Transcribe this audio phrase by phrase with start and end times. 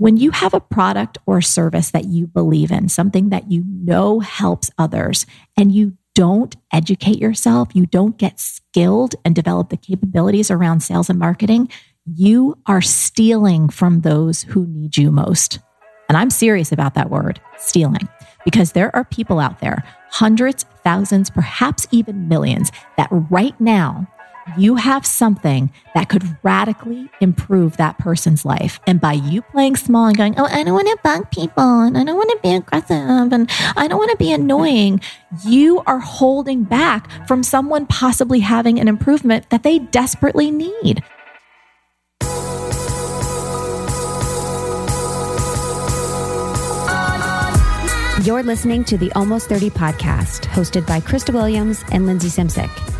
[0.00, 4.20] When you have a product or service that you believe in, something that you know
[4.20, 5.26] helps others,
[5.58, 11.10] and you don't educate yourself, you don't get skilled and develop the capabilities around sales
[11.10, 11.68] and marketing,
[12.06, 15.58] you are stealing from those who need you most.
[16.08, 18.08] And I'm serious about that word, stealing,
[18.42, 24.08] because there are people out there, hundreds, thousands, perhaps even millions, that right now
[24.56, 28.80] you have something that could radically improve that person's life.
[28.86, 31.96] And by you playing small and going, Oh, I don't want to bug people and
[31.96, 35.00] I don't want to be aggressive and I don't want to be annoying,
[35.44, 41.02] you are holding back from someone possibly having an improvement that they desperately need.
[48.22, 52.99] You're listening to the Almost 30 podcast, hosted by Krista Williams and Lindsay Simcik.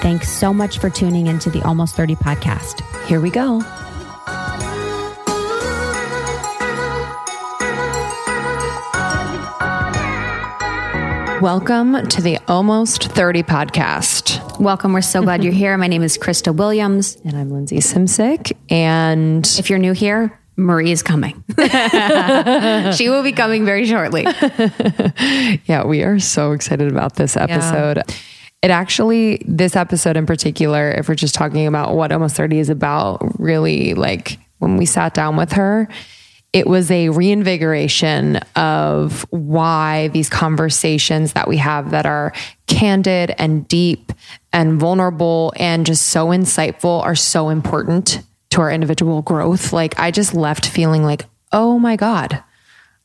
[0.00, 2.82] Thanks so much for tuning into the Almost 30 podcast.
[3.06, 3.62] Here we go.
[11.42, 14.58] Welcome to the Almost 30 podcast.
[14.58, 14.94] Welcome.
[14.94, 15.76] We're so glad you're here.
[15.76, 17.16] My name is Krista Williams.
[17.24, 18.52] And I'm Lindsay Simcik.
[18.70, 21.44] And if you're new here, Marie is coming.
[22.94, 24.22] she will be coming very shortly.
[25.66, 27.98] yeah, we are so excited about this episode.
[27.98, 28.14] Yeah.
[28.66, 32.68] It actually, this episode in particular, if we're just talking about what Almost 30 is
[32.68, 35.86] about, really like when we sat down with her,
[36.52, 42.32] it was a reinvigoration of why these conversations that we have that are
[42.66, 44.12] candid and deep
[44.52, 48.20] and vulnerable and just so insightful are so important
[48.50, 49.72] to our individual growth.
[49.72, 52.42] Like, I just left feeling like, oh my God,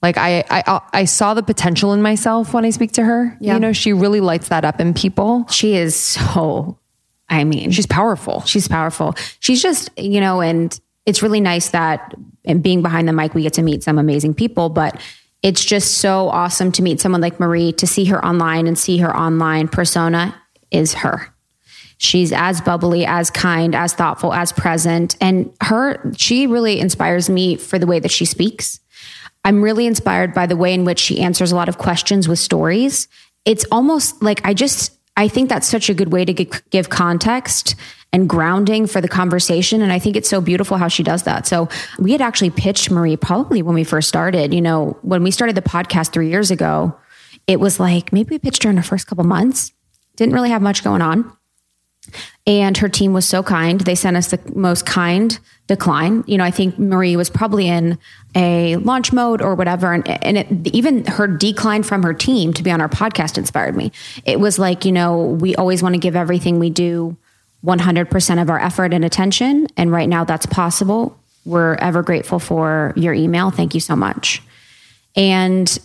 [0.01, 3.37] like I, I, I saw the potential in myself when I speak to her.
[3.39, 3.53] Yeah.
[3.53, 5.45] You know, she really lights that up in people.
[5.47, 6.79] She is so,
[7.29, 8.41] I mean, she's powerful.
[8.41, 9.15] She's powerful.
[9.39, 13.43] She's just, you know, and it's really nice that and being behind the mic, we
[13.43, 14.99] get to meet some amazing people, but
[15.43, 18.97] it's just so awesome to meet someone like Marie, to see her online and see
[18.97, 20.35] her online persona
[20.71, 21.33] is her.
[21.97, 25.15] She's as bubbly, as kind, as thoughtful, as present.
[25.21, 28.79] And her, she really inspires me for the way that she speaks.
[29.43, 32.39] I'm really inspired by the way in which she answers a lot of questions with
[32.39, 33.07] stories.
[33.45, 37.75] It's almost like I just, I think that's such a good way to give context
[38.13, 39.81] and grounding for the conversation.
[39.81, 41.47] And I think it's so beautiful how she does that.
[41.47, 44.53] So we had actually pitched Marie probably when we first started.
[44.53, 46.95] You know, when we started the podcast three years ago,
[47.47, 49.71] it was like maybe we pitched her in the first couple months.
[50.17, 51.35] Didn't really have much going on.
[52.47, 53.79] And her team was so kind.
[53.81, 56.23] They sent us the most kind decline.
[56.27, 57.99] You know, I think Marie was probably in
[58.35, 59.93] a launch mode or whatever.
[59.93, 63.75] And, and it, even her decline from her team to be on our podcast inspired
[63.75, 63.91] me.
[64.25, 67.15] It was like, you know, we always want to give everything we do
[67.63, 69.67] 100% of our effort and attention.
[69.77, 71.17] And right now that's possible.
[71.45, 73.51] We're ever grateful for your email.
[73.51, 74.41] Thank you so much.
[75.15, 75.79] And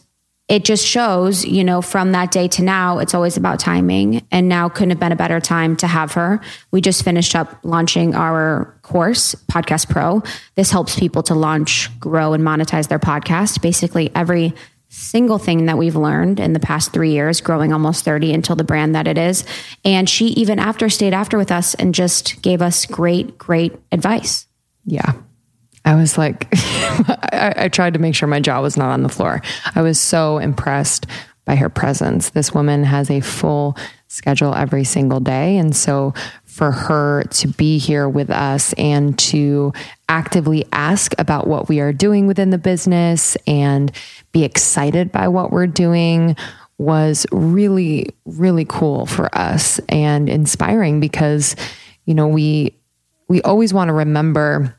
[0.48, 4.24] it just shows, you know, from that day to now, it's always about timing.
[4.30, 6.40] And now couldn't have been a better time to have her.
[6.70, 10.22] We just finished up launching our course, Podcast Pro.
[10.54, 13.60] This helps people to launch, grow, and monetize their podcast.
[13.60, 14.54] Basically, every
[14.88, 18.62] single thing that we've learned in the past three years, growing almost 30 until the
[18.62, 19.44] brand that it is.
[19.84, 24.46] And she, even after, stayed after with us and just gave us great, great advice.
[24.84, 25.14] Yeah.
[25.86, 29.08] I was like, I, I, tried to make sure my jaw was not on the
[29.08, 29.40] floor.
[29.74, 31.06] I was so impressed
[31.44, 32.30] by her presence.
[32.30, 33.76] This woman has a full
[34.08, 35.56] schedule every single day.
[35.56, 36.12] And so
[36.44, 39.72] for her to be here with us and to
[40.08, 43.92] actively ask about what we are doing within the business and
[44.32, 46.34] be excited by what we're doing
[46.78, 51.54] was really, really cool for us and inspiring because,
[52.06, 52.76] you know, we,
[53.28, 54.76] we always want to remember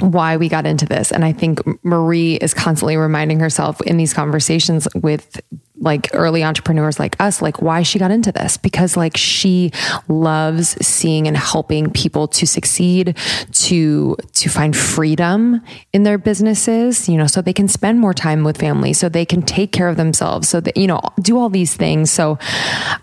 [0.00, 1.10] why we got into this.
[1.10, 5.40] And I think Marie is constantly reminding herself in these conversations with
[5.80, 8.56] like early entrepreneurs like us like why she got into this?
[8.56, 9.72] Because like she
[10.08, 13.16] loves seeing and helping people to succeed
[13.52, 15.60] to to find freedom
[15.92, 19.24] in their businesses you know so they can spend more time with family so they
[19.24, 22.10] can take care of themselves so that you know do all these things.
[22.10, 22.38] So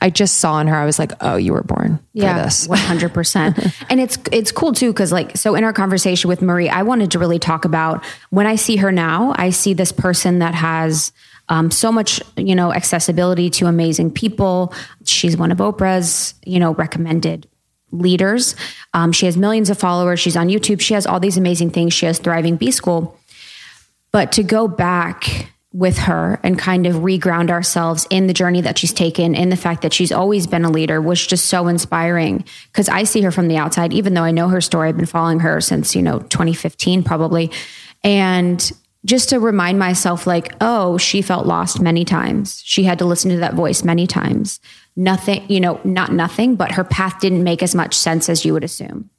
[0.01, 2.67] i just saw in her i was like oh you were born yeah, for this
[2.67, 6.83] 100% and it's it's cool too because like so in our conversation with marie i
[6.83, 10.53] wanted to really talk about when i see her now i see this person that
[10.53, 11.11] has
[11.49, 14.73] um, so much, you know, accessibility to amazing people.
[15.03, 17.47] She's one of Oprah's, you know, recommended
[17.91, 18.55] leaders.
[18.93, 20.19] Um, she has millions of followers.
[20.19, 20.81] She's on YouTube.
[20.81, 21.93] She has all these amazing things.
[21.93, 23.19] She has Thriving B School.
[24.11, 28.77] But to go back with her and kind of reground ourselves in the journey that
[28.77, 32.45] she's taken, in the fact that she's always been a leader was just so inspiring.
[32.71, 35.05] Cause I see her from the outside, even though I know her story, I've been
[35.05, 37.51] following her since, you know, 2015 probably.
[38.05, 38.71] And
[39.05, 42.61] just to remind myself, like, oh, she felt lost many times.
[42.65, 44.59] She had to listen to that voice many times.
[44.95, 48.53] Nothing, you know, not nothing, but her path didn't make as much sense as you
[48.53, 49.09] would assume.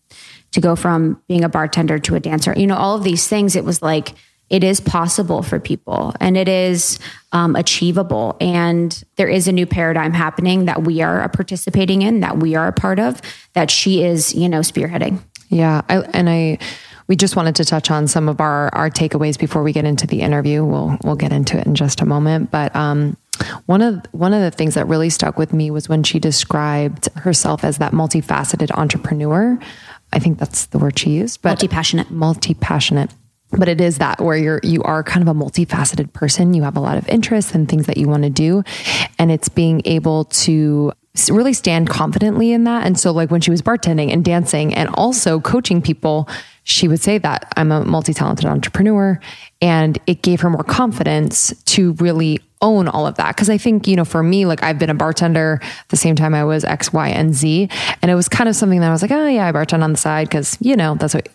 [0.53, 3.57] To go from being a bartender to a dancer, you know, all of these things,
[3.57, 4.15] it was like,
[4.49, 6.99] it is possible for people and it is
[7.33, 8.37] um, achievable.
[8.41, 12.69] And there is a new paradigm happening that we are participating in, that we are
[12.69, 13.21] a part of,
[13.55, 15.21] that she is, you know, spearheading.
[15.49, 15.83] Yeah.
[15.89, 16.59] I, and I,
[17.09, 20.07] we just wanted to touch on some of our our takeaways before we get into
[20.07, 20.65] the interview.
[20.65, 23.17] We'll we'll get into it in just a moment, but um,
[23.67, 27.09] one of one of the things that really stuck with me was when she described
[27.17, 29.59] herself as that multifaceted entrepreneur.
[30.13, 32.11] I think that's the word she used, but multi-passionate.
[32.11, 33.11] Multi-passionate.
[33.53, 36.55] But it is that where you're you are kind of a multifaceted person.
[36.55, 38.65] You have a lot of interests and things that you want to do,
[39.19, 40.93] and it's being able to
[41.31, 42.87] really stand confidently in that.
[42.87, 46.29] And so, like when she was bartending and dancing and also coaching people,
[46.65, 49.21] she would say that I'm a multi talented entrepreneur.
[49.61, 53.37] And it gave her more confidence to really own all of that.
[53.37, 56.35] Cause I think, you know, for me, like I've been a bartender the same time
[56.35, 57.69] I was X, Y, and Z.
[58.03, 59.93] And it was kind of something that I was like, oh, yeah, I bartend on
[59.93, 61.29] the side because, you know, that's what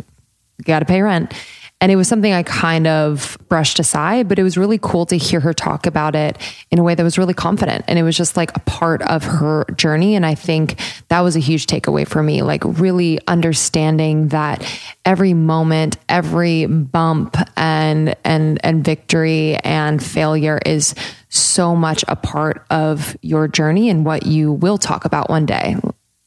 [0.58, 1.34] you got to pay rent.
[1.82, 5.18] And it was something I kind of brushed aside, but it was really cool to
[5.18, 6.38] hear her talk about it
[6.70, 7.84] in a way that was really confident.
[7.88, 10.16] And it was just like a part of her journey.
[10.16, 14.64] And I think that was a huge takeaway for me, like really understanding that
[15.06, 20.94] every moment, every bump and, and, and victory and failure is
[21.30, 25.76] so much a part of your journey and what you will talk about one day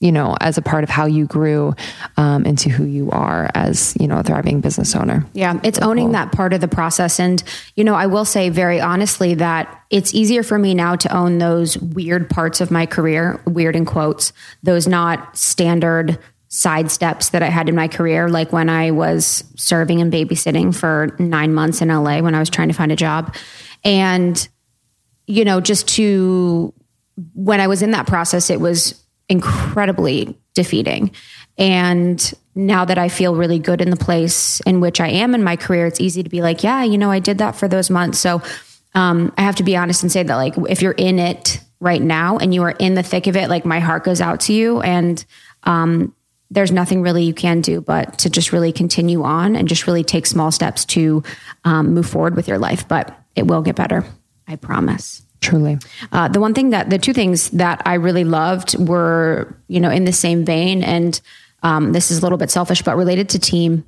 [0.05, 1.75] you know, as a part of how you grew
[2.19, 5.25] um, into who you are as, you know, a thriving business owner.
[5.33, 6.13] Yeah, it's so owning cool.
[6.13, 7.19] that part of the process.
[7.19, 7.43] And,
[7.75, 11.39] you know, I will say very honestly that it's easier for me now to own
[11.39, 16.19] those weird parts of my career, weird in quotes, those not standard
[16.49, 20.77] side steps that I had in my career, like when I was serving and babysitting
[20.77, 23.35] for nine months in LA when I was trying to find a job.
[23.85, 24.47] And,
[25.27, 26.75] you know, just to,
[27.33, 31.11] when I was in that process, it was incredibly defeating.
[31.59, 35.43] And now that I feel really good in the place in which I am in
[35.43, 37.91] my career, it's easy to be like, yeah, you know, I did that for those
[37.91, 38.19] months.
[38.19, 38.43] So
[38.95, 42.03] um, I have to be honest and say that, like, if you're in it right
[42.03, 44.53] now and you are in the thick of it, like, my heart goes out to
[44.53, 44.81] you.
[44.81, 45.25] And
[45.65, 46.15] um,
[46.51, 50.05] there's nothing really you can do but to just really continue on and just really
[50.05, 51.23] take small steps to
[51.65, 52.87] um, move forward with your life.
[52.87, 54.05] But it will get better.
[54.47, 55.23] I promise.
[55.45, 55.79] Truly.
[56.11, 59.91] Uh, the one thing that the two things that I really loved were, you know,
[59.91, 61.21] in the same vein, and
[61.63, 63.85] um, this is a little bit selfish, but related to team.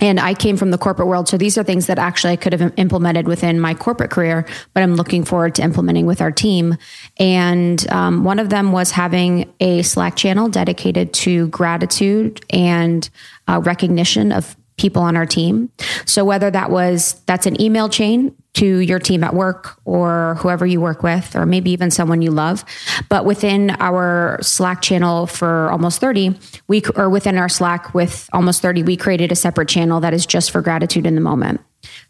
[0.00, 1.28] And I came from the corporate world.
[1.28, 4.82] So these are things that actually I could have implemented within my corporate career, but
[4.82, 6.76] I'm looking forward to implementing with our team.
[7.18, 13.08] And um, one of them was having a Slack channel dedicated to gratitude and
[13.46, 15.70] uh, recognition of people on our team.
[16.04, 20.64] So whether that was that's an email chain to your team at work or whoever
[20.64, 22.64] you work with or maybe even someone you love,
[23.08, 26.38] but within our Slack channel for almost 30,
[26.68, 30.26] we or within our Slack with almost 30, we created a separate channel that is
[30.26, 31.60] just for gratitude in the moment.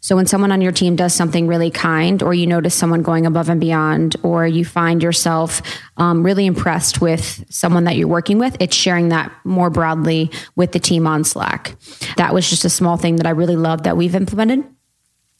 [0.01, 3.25] So when someone on your team does something really kind, or you notice someone going
[3.25, 5.61] above and beyond, or you find yourself
[5.97, 10.71] um, really impressed with someone that you're working with, it's sharing that more broadly with
[10.71, 11.75] the team on Slack.
[12.17, 14.63] That was just a small thing that I really love that we've implemented.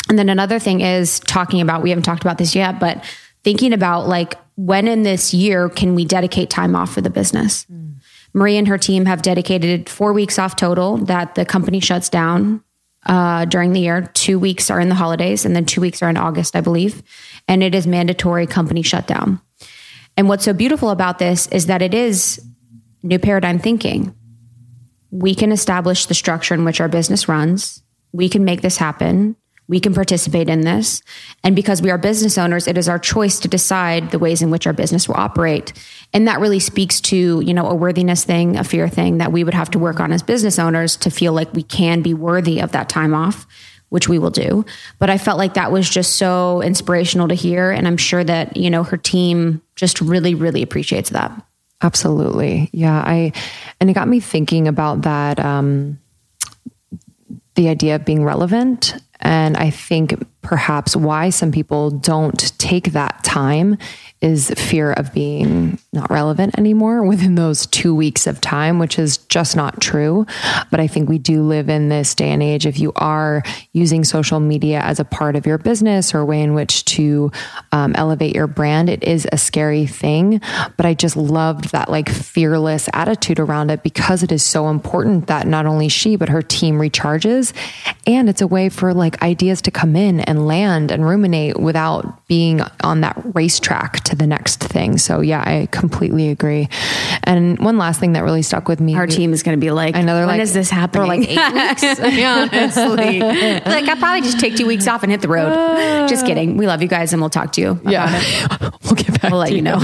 [0.09, 3.03] And then another thing is talking about, we haven't talked about this yet, but
[3.43, 7.65] thinking about like when in this year can we dedicate time off for the business?
[7.65, 7.95] Mm.
[8.33, 12.61] Marie and her team have dedicated four weeks off total that the company shuts down
[13.05, 14.09] uh, during the year.
[14.13, 17.03] Two weeks are in the holidays, and then two weeks are in August, I believe.
[17.47, 19.41] And it is mandatory company shutdown.
[20.17, 22.41] And what's so beautiful about this is that it is
[23.03, 24.15] new paradigm thinking.
[25.11, 27.83] We can establish the structure in which our business runs.
[28.11, 29.35] We can make this happen.
[29.67, 31.01] we can participate in this.
[31.43, 34.51] And because we are business owners, it is our choice to decide the ways in
[34.51, 35.73] which our business will operate.
[36.15, 39.43] And that really speaks to, you know, a worthiness thing, a fear thing that we
[39.43, 42.61] would have to work on as business owners to feel like we can be worthy
[42.61, 43.45] of that time off
[43.89, 44.65] which we will do.
[44.99, 47.71] But I felt like that was just so inspirational to hear.
[47.71, 51.31] And I'm sure that, you know, her team just really, really appreciates that.
[51.81, 52.69] Absolutely.
[52.73, 52.97] Yeah.
[52.97, 53.31] I,
[53.79, 55.99] and it got me thinking about that, um,
[57.53, 58.95] the idea of being relevant.
[59.21, 63.77] And I think perhaps why some people don't take that time
[64.25, 69.17] is fear of being not relevant anymore within those two weeks of time, which is
[69.17, 70.25] just not true.
[70.71, 72.65] But I think we do live in this day and age.
[72.65, 76.55] If you are using social media as a part of your business or way in
[76.55, 77.31] which to
[77.71, 80.41] um, elevate your brand, it is a scary thing.
[80.75, 85.27] But I just loved that like fearless attitude around it because it is so important
[85.27, 87.53] that not only she, but her team recharges.
[88.07, 92.27] And it's a way for like ideas to come in and land and ruminate without
[92.27, 94.97] being on that racetrack to the next thing.
[94.97, 96.69] So yeah, I completely agree.
[97.23, 98.95] And one last thing that really stuck with me.
[98.95, 101.07] Our team is going to be like, know when like, is this happening?
[101.07, 102.15] like eight weeks.
[102.17, 103.19] yeah, honestly.
[103.19, 105.51] like I'll probably just take two weeks off and hit the road.
[105.51, 106.07] Uh.
[106.07, 106.57] just kidding.
[106.57, 107.79] We love you guys and we'll talk to you.
[107.83, 108.21] Yeah.
[108.83, 109.79] we'll get back We'll let you, you know.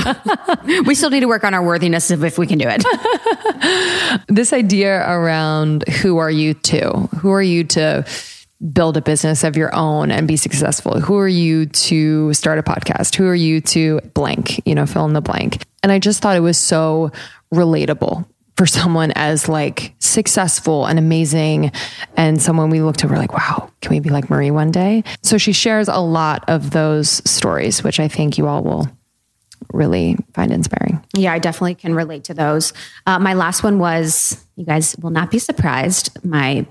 [0.86, 2.84] we still need to work on our worthiness of if we can do it.
[4.28, 6.92] this idea around who are you to?
[7.20, 8.06] Who are you to
[8.74, 11.00] build a business of your own and be successful?
[11.00, 13.16] Who are you to start a podcast?
[13.16, 15.64] Who are you to blank, you know, fill in the blank?
[15.84, 17.12] And I just thought it was so
[17.54, 18.26] relatable
[18.62, 21.72] for someone as like successful and amazing
[22.16, 25.38] and someone we looked over like wow can we be like marie one day so
[25.38, 28.88] she shares a lot of those stories which i think you all will
[29.74, 32.72] really find inspiring yeah i definitely can relate to those
[33.08, 36.66] uh, my last one was you guys will not be surprised my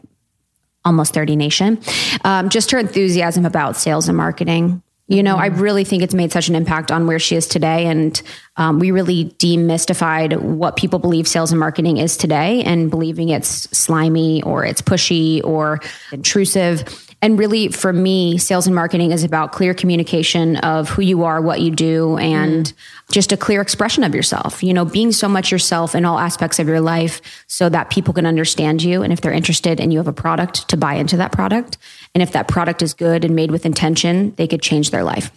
[0.84, 1.80] almost 30 nation
[2.24, 5.40] um, just her enthusiasm about sales and marketing you know, mm.
[5.40, 7.86] I really think it's made such an impact on where she is today.
[7.86, 8.22] And
[8.56, 13.68] um, we really demystified what people believe sales and marketing is today and believing it's
[13.76, 15.80] slimy or it's pushy or
[16.12, 17.09] intrusive.
[17.22, 21.40] And really, for me, sales and marketing is about clear communication of who you are,
[21.40, 22.72] what you do, and mm.
[23.12, 24.62] just a clear expression of yourself.
[24.62, 28.14] You know, being so much yourself in all aspects of your life so that people
[28.14, 29.02] can understand you.
[29.02, 31.76] And if they're interested and you have a product, to buy into that product.
[32.14, 35.30] And if that product is good and made with intention, they could change their life.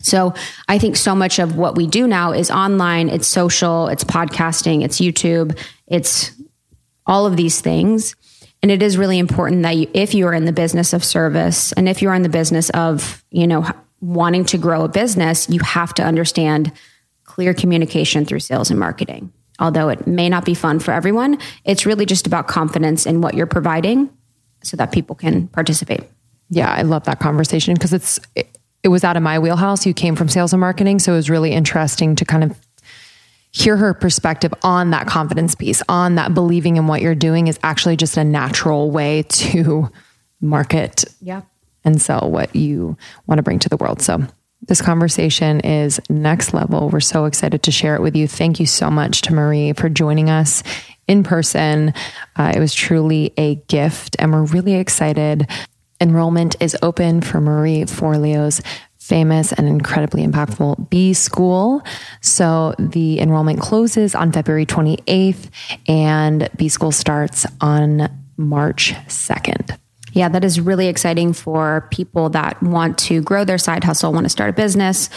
[0.00, 0.34] So
[0.68, 4.84] I think so much of what we do now is online, it's social, it's podcasting,
[4.84, 6.32] it's YouTube, it's
[7.06, 8.14] all of these things.
[8.64, 11.72] And it is really important that you, if you are in the business of service
[11.72, 15.60] and if you're in the business of, you know, wanting to grow a business, you
[15.60, 16.72] have to understand
[17.24, 19.30] clear communication through sales and marketing.
[19.58, 23.34] Although it may not be fun for everyone, it's really just about confidence in what
[23.34, 24.08] you're providing
[24.62, 26.00] so that people can participate.
[26.48, 29.84] Yeah, I love that conversation because it's it, it was out of my wheelhouse.
[29.84, 32.58] You came from sales and marketing, so it was really interesting to kind of
[33.54, 37.58] hear her perspective on that confidence piece, on that believing in what you're doing is
[37.62, 39.88] actually just a natural way to
[40.40, 41.42] market yeah.
[41.84, 42.96] and sell what you
[43.28, 44.02] want to bring to the world.
[44.02, 44.26] So
[44.66, 46.88] this conversation is next level.
[46.88, 48.26] We're so excited to share it with you.
[48.26, 50.64] Thank you so much to Marie for joining us
[51.06, 51.94] in person.
[52.34, 55.46] Uh, it was truly a gift, and we're really excited.
[56.00, 58.60] Enrollment is open for Marie Forleo's
[59.04, 61.82] famous and incredibly impactful B School.
[62.22, 65.50] So the enrollment closes on February 28th
[65.86, 69.78] and B School starts on March 2nd.
[70.14, 74.24] Yeah, that is really exciting for people that want to grow their side hustle, want
[74.24, 75.10] to start a business,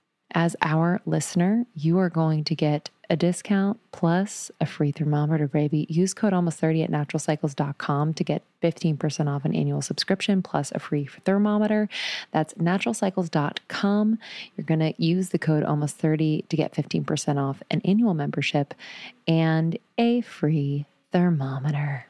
[0.31, 5.85] as our listener, you are going to get a discount plus a free thermometer, baby.
[5.89, 10.79] Use code almost 30 at naturalcycles.com to get 15% off an annual subscription plus a
[10.79, 11.89] free thermometer.
[12.31, 14.17] That's naturalcycles.com.
[14.55, 18.73] You're going to use the code almost 30 to get 15% off an annual membership
[19.27, 22.05] and a free thermometer.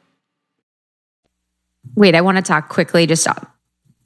[1.96, 3.28] Wait, I want to talk quickly just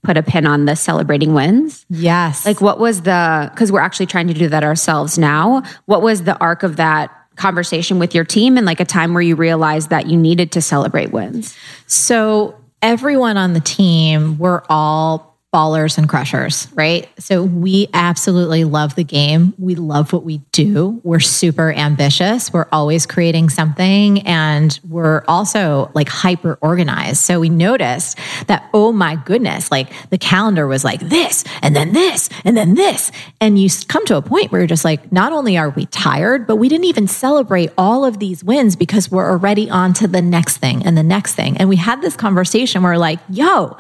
[0.06, 1.86] put a pin on the celebrating wins.
[1.89, 2.46] Yes.
[2.46, 5.63] Like what was the cuz we're actually trying to do that ourselves now.
[5.86, 9.22] What was the arc of that conversation with your team and like a time where
[9.22, 11.56] you realized that you needed to celebrate wins?
[11.88, 17.08] So everyone on the team, we're all ballers and crushers, right?
[17.18, 19.54] So we absolutely love the game.
[19.58, 21.00] We love what we do.
[21.06, 22.52] We're super ambitious.
[22.52, 27.22] We're always creating something and we're also like hyper organized.
[27.22, 31.94] So we noticed that, oh my goodness, like the calendar was like this and then
[31.94, 33.10] this and then this.
[33.39, 36.48] And you come to a point where you're just like, not only are we tired,
[36.48, 40.22] but we didn't even celebrate all of these wins because we're already on to the
[40.22, 41.56] next thing and the next thing.
[41.56, 43.78] And we had this conversation where like, yo,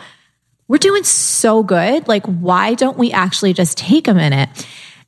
[0.67, 2.07] we're doing so good.
[2.07, 4.49] Like, why don't we actually just take a minute?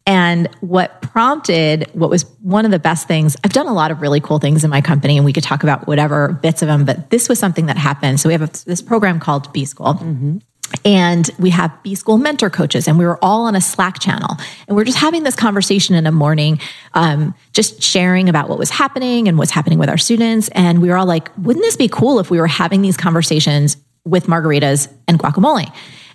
[0.06, 4.00] And what prompted what was one of the best things, I've done a lot of
[4.02, 6.86] really cool things in my company, and we could talk about whatever bits of them,
[6.86, 8.20] but this was something that happened.
[8.20, 9.96] So we have a, this program called B School.
[9.96, 10.38] Mm-hmm.
[10.84, 14.36] And we have B School mentor coaches, and we were all on a Slack channel.
[14.68, 16.60] And we are just having this conversation in the morning,
[16.94, 20.50] um, just sharing about what was happening and what's happening with our students.
[20.50, 23.78] And we were all like, wouldn't this be cool if we were having these conversations
[24.08, 25.72] with margaritas and guacamole.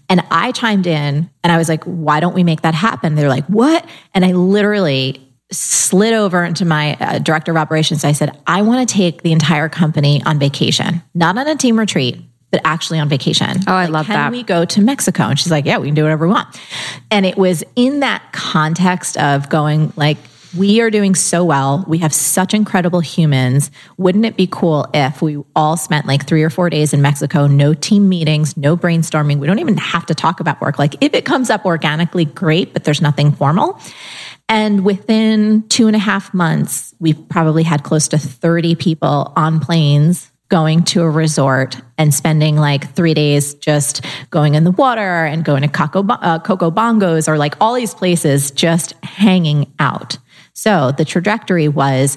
[0.09, 3.15] And I chimed in and I was like, why don't we make that happen?
[3.15, 3.87] They're like, what?
[4.15, 8.05] And I literally slid over into my uh, director of operations.
[8.05, 11.79] I said, I want to take the entire company on vacation, not on a team
[11.79, 12.19] retreat,
[12.51, 13.49] but actually on vacation.
[13.67, 14.33] Oh, I Like, love can that.
[14.33, 15.25] we go to Mexico?
[15.25, 16.59] And she's like, yeah, we can do whatever we want.
[17.11, 20.19] And it was in that context of going like,
[20.57, 21.85] we are doing so well.
[21.89, 23.71] We have such incredible humans.
[23.97, 27.47] Wouldn't it be cool if we all spent like three or four days in Mexico,
[27.47, 29.39] no team meetings, no brainstorming?
[29.39, 30.79] We don't even have to talk about work.
[30.79, 33.81] Like if it comes up organically, great, but there's nothing formal.
[34.49, 39.61] And within two and a half months, we probably had close to 30 people on
[39.61, 45.25] planes going to a resort and spending like three days just going in the water
[45.25, 50.19] and going to Coco, uh, Coco Bongos or like all these places just hanging out.
[50.55, 52.17] So the trajectory was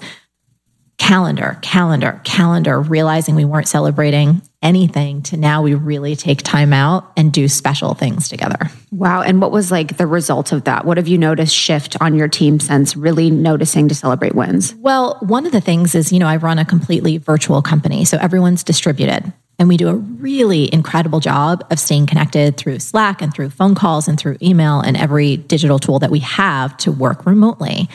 [0.97, 7.11] calendar, calendar, calendar, realizing we weren't celebrating anything to now we really take time out
[7.15, 8.57] and do special things together.
[8.91, 9.21] Wow.
[9.21, 10.85] And what was like the result of that?
[10.85, 14.73] What have you noticed shift on your team since really noticing to celebrate wins?
[14.75, 18.17] Well, one of the things is, you know, I run a completely virtual company, so
[18.17, 19.31] everyone's distributed.
[19.59, 23.75] And we do a really incredible job of staying connected through Slack and through phone
[23.75, 27.87] calls and through email and every digital tool that we have to work remotely.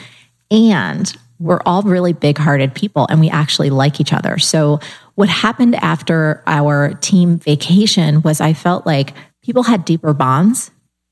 [0.50, 4.38] And we're all really big hearted people and we actually like each other.
[4.38, 4.80] So,
[5.14, 10.70] what happened after our team vacation was I felt like people had deeper bonds.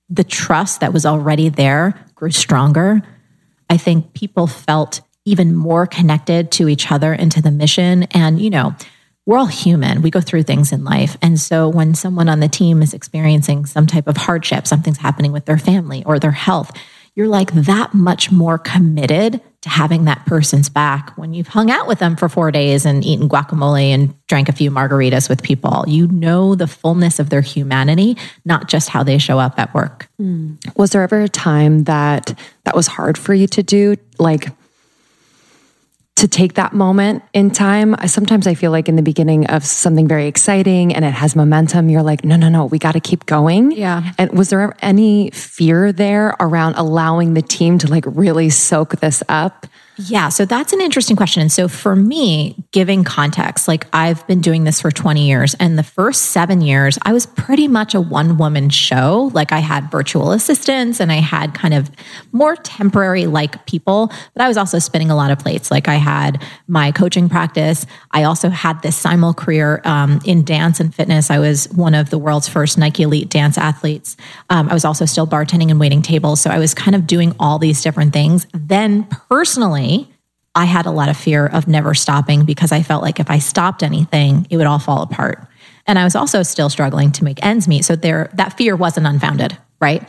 [0.08, 3.02] The trust that was already there grew stronger.
[3.68, 8.04] I think people felt even more connected to each other and to the mission.
[8.04, 8.74] And, you know,
[9.26, 10.00] we're all human.
[10.00, 11.18] We go through things in life.
[11.20, 15.32] And so when someone on the team is experiencing some type of hardship, something's happening
[15.32, 16.74] with their family or their health,
[17.18, 21.88] you're like that much more committed to having that person's back when you've hung out
[21.88, 25.84] with them for four days and eaten guacamole and drank a few margaritas with people.
[25.88, 30.08] You know the fullness of their humanity, not just how they show up at work.
[30.16, 30.54] Hmm.
[30.76, 33.96] Was there ever a time that that was hard for you to do?
[34.20, 34.52] Like,
[36.18, 37.94] to take that moment in time.
[37.98, 41.36] I- Sometimes I feel like in the beginning of something very exciting and it has
[41.36, 43.70] momentum, you're like, no, no, no, we got to keep going.
[43.72, 44.12] Yeah.
[44.18, 49.22] And was there any fear there around allowing the team to like really soak this
[49.28, 49.66] up?
[50.00, 51.40] Yeah, so that's an interesting question.
[51.40, 55.76] And so for me, giving context, like I've been doing this for 20 years, and
[55.76, 59.30] the first seven years, I was pretty much a one woman show.
[59.34, 61.90] Like I had virtual assistants and I had kind of
[62.30, 65.68] more temporary like people, but I was also spinning a lot of plates.
[65.68, 67.84] Like I had my coaching practice.
[68.12, 71.28] I also had this simul career um, in dance and fitness.
[71.28, 74.16] I was one of the world's first Nike Elite dance athletes.
[74.48, 76.40] Um, I was also still bartending and waiting tables.
[76.40, 78.46] So I was kind of doing all these different things.
[78.54, 79.87] Then personally,
[80.58, 83.38] I had a lot of fear of never stopping because I felt like if I
[83.38, 85.46] stopped anything, it would all fall apart.
[85.86, 87.84] And I was also still struggling to make ends meet.
[87.84, 90.02] So there, that fear wasn't unfounded, right?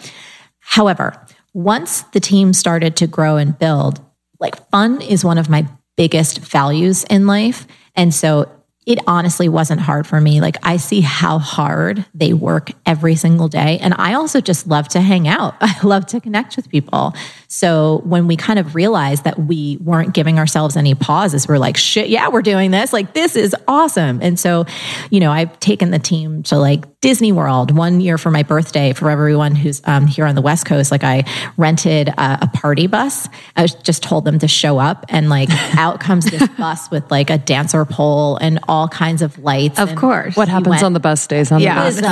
[0.57, 4.01] However, once the team started to grow and build,
[4.39, 7.67] like fun is one of my biggest values in life.
[7.95, 8.49] And so
[8.89, 10.41] it honestly wasn't hard for me.
[10.41, 13.77] Like I see how hard they work every single day.
[13.79, 15.53] And I also just love to hang out.
[15.61, 17.13] I love to connect with people.
[17.47, 21.77] So when we kind of realized that we weren't giving ourselves any pauses, we're like,
[21.77, 22.91] shit, yeah, we're doing this.
[22.91, 24.23] Like this is awesome.
[24.23, 24.65] And so,
[25.11, 28.91] you know, I've taken the team to like Disney World one year for my birthday
[28.91, 30.91] for everyone who's um, here on the West Coast.
[30.91, 31.23] Like I
[31.55, 33.29] rented a, a party bus.
[33.55, 37.09] I was- just told them to show up and like out comes this bus with
[37.09, 39.79] like a dancer pole and all kinds of lights.
[39.79, 40.35] Of And courwas.
[40.35, 41.75] What happens went- on the bus stays on Yeah.
[41.89, 42.01] the bus.
[42.01, 42.03] was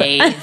[0.00, 0.18] amazing.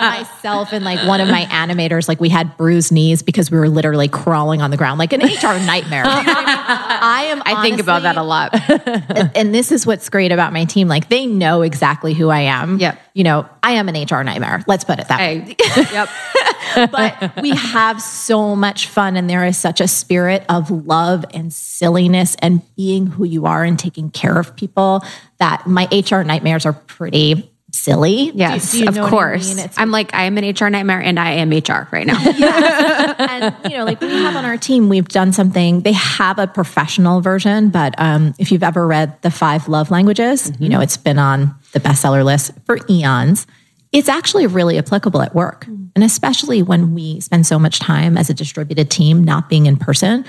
[0.00, 3.68] myself and like one of my animators, like we had bruised knees because we were
[3.68, 6.04] literally crawling on the ground, like an HR nightmare.
[6.04, 7.02] You know what I, mean?
[7.02, 7.42] I am.
[7.44, 8.54] I think about that a lot.
[9.36, 10.88] and this is what's great about my team.
[10.88, 12.78] Like they know exactly who I am.
[12.78, 13.00] Yep.
[13.14, 14.64] You know, I am an HR nightmare.
[14.66, 15.56] Let's put it that way.
[15.92, 16.90] Yep.
[16.90, 21.52] but we have so much fun and there is such a spirit of love and
[21.52, 25.04] silliness and being who you are and taking care of people
[25.38, 28.30] that my HR nightmares are pretty silly.
[28.34, 29.56] Yes, do you of I course.
[29.56, 29.64] mean?
[29.64, 32.18] It's I'm like, I am an HR nightmare and I am HR right now.
[32.18, 35.80] and you know, like we have on our team, we've done something.
[35.80, 40.52] They have a professional version, but um, if you've ever read the Five Love Languages,
[40.60, 43.46] you know it's been on the bestseller list for eons.
[43.90, 48.30] It's actually really applicable at work, and especially when we spend so much time as
[48.30, 50.24] a distributed team, not being in person,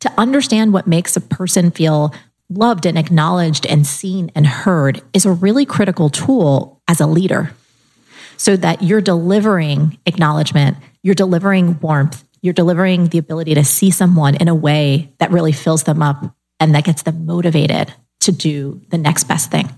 [0.00, 2.12] to understand what makes a person feel
[2.48, 7.52] loved and acknowledged and seen and heard is a really critical tool as a leader
[8.36, 14.34] so that you're delivering acknowledgement, you're delivering warmth, you're delivering the ability to see someone
[14.34, 18.80] in a way that really fills them up and that gets them motivated to do
[18.88, 19.68] the next best thing.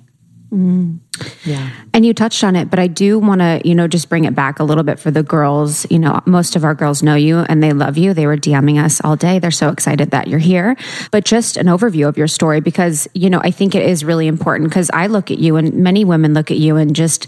[0.53, 1.01] Mm.
[1.45, 1.71] Yeah.
[1.93, 4.35] And you touched on it, but I do want to, you know, just bring it
[4.35, 5.87] back a little bit for the girls.
[5.91, 8.15] You know, most of our girls know you and they love you.
[8.15, 9.39] They were DMing us all day.
[9.39, 10.77] They're so excited that you're here.
[11.11, 14.27] But just an overview of your story because, you know, I think it is really
[14.27, 17.27] important because I look at you and many women look at you and just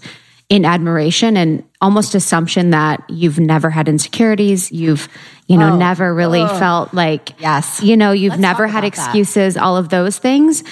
[0.48, 4.72] in admiration and almost assumption that you've never had insecurities.
[4.72, 5.08] You've,
[5.46, 6.58] you know, oh, never really oh.
[6.58, 9.62] felt like, yes, you know, you've Let's never had excuses, that.
[9.62, 10.64] all of those things.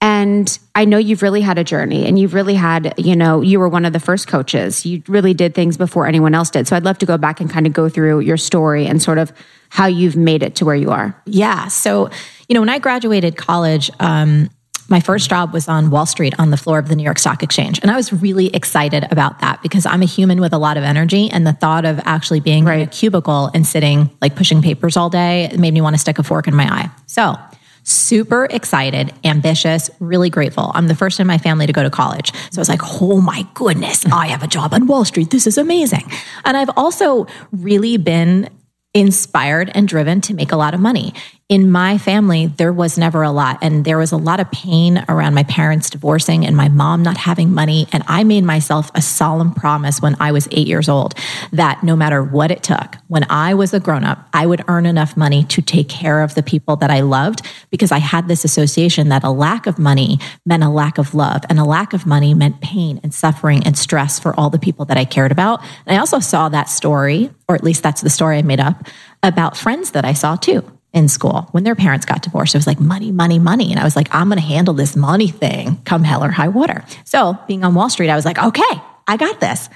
[0.00, 3.60] And I know you've really had a journey and you've really had, you know, you
[3.60, 4.86] were one of the first coaches.
[4.86, 6.66] You really did things before anyone else did.
[6.66, 9.18] So I'd love to go back and kind of go through your story and sort
[9.18, 9.30] of
[9.68, 11.14] how you've made it to where you are.
[11.26, 11.68] Yeah.
[11.68, 12.10] So,
[12.48, 14.48] you know, when I graduated college, um,
[14.88, 17.44] my first job was on Wall Street on the floor of the New York Stock
[17.44, 17.78] Exchange.
[17.80, 20.82] And I was really excited about that because I'm a human with a lot of
[20.82, 21.30] energy.
[21.30, 22.80] And the thought of actually being right.
[22.80, 26.18] in a cubicle and sitting like pushing papers all day made me want to stick
[26.18, 26.90] a fork in my eye.
[27.06, 27.36] So
[27.84, 30.70] super excited, ambitious, really grateful.
[30.74, 32.32] I'm the first in my family to go to college.
[32.50, 35.30] So I was like, oh my goodness, I have a job on Wall Street.
[35.30, 36.10] This is amazing.
[36.44, 38.48] And I've also really been
[38.94, 41.14] inspired and driven to make a lot of money
[41.50, 43.58] in my family, there was never a lot.
[43.60, 47.16] And there was a lot of pain around my parents divorcing and my mom not
[47.16, 47.88] having money.
[47.92, 51.16] And I made myself a solemn promise when I was eight years old
[51.50, 54.86] that no matter what it took, when I was a grown up, I would earn
[54.86, 58.44] enough money to take care of the people that I loved because I had this
[58.44, 62.06] association that a lack of money meant a lack of love and a lack of
[62.06, 65.62] money meant pain and suffering and stress for all the people that I cared about.
[65.84, 68.86] And I also saw that story, or at least that's the story I made up
[69.24, 72.54] about friends that I saw too in school when their parents got divorced.
[72.54, 73.70] It was like money, money, money.
[73.70, 76.48] And I was like, I'm going to handle this money thing come hell or high
[76.48, 76.84] water.
[77.04, 79.68] So being on Wall Street, I was like, okay, I got this.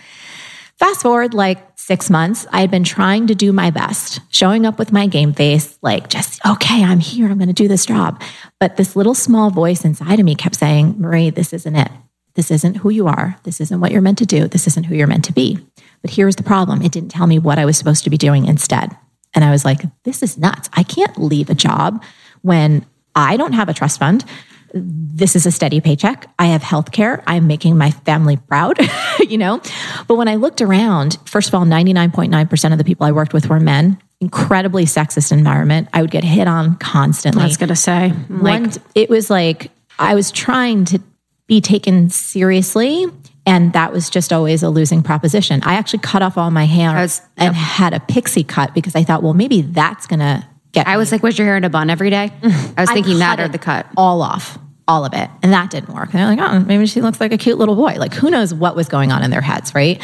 [0.78, 4.76] Fast forward like six months, I had been trying to do my best, showing up
[4.76, 8.20] with my game face, like just, okay, I'm here, I'm going to do this job.
[8.58, 11.92] But this little small voice inside of me kept saying, Marie, this isn't it.
[12.34, 13.36] This isn't who you are.
[13.44, 14.48] This isn't what you're meant to do.
[14.48, 15.64] This isn't who you're meant to be.
[16.02, 18.46] But here's the problem it didn't tell me what I was supposed to be doing
[18.46, 18.96] instead.
[19.34, 20.68] And I was like, this is nuts.
[20.72, 22.02] I can't leave a job
[22.42, 24.24] when I don't have a trust fund.
[24.72, 26.26] This is a steady paycheck.
[26.38, 27.22] I have health care.
[27.26, 28.78] I'm making my family proud,
[29.28, 29.60] you know?
[30.08, 33.48] But when I looked around, first of all, 99.9% of the people I worked with
[33.48, 33.98] were men.
[34.20, 35.88] Incredibly sexist environment.
[35.92, 37.42] I would get hit on constantly.
[37.42, 41.00] I was going to say, like, One, it was like I was trying to
[41.46, 43.06] be taken seriously
[43.46, 45.60] and that was just always a losing proposition.
[45.64, 49.04] I actually cut off all my hair was, and had a pixie cut because I
[49.04, 50.86] thought, well, maybe that's going to get.
[50.88, 50.98] I me.
[50.98, 52.32] was like, was your hair in a bun every day?
[52.42, 53.86] I was thinking I that or the cut.
[53.96, 55.28] All off, all of it.
[55.42, 56.14] And that didn't work.
[56.14, 57.94] And they're like, oh, maybe she looks like a cute little boy.
[57.98, 60.00] Like, who knows what was going on in their heads, right?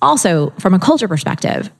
[0.00, 1.70] Also, from a culture perspective,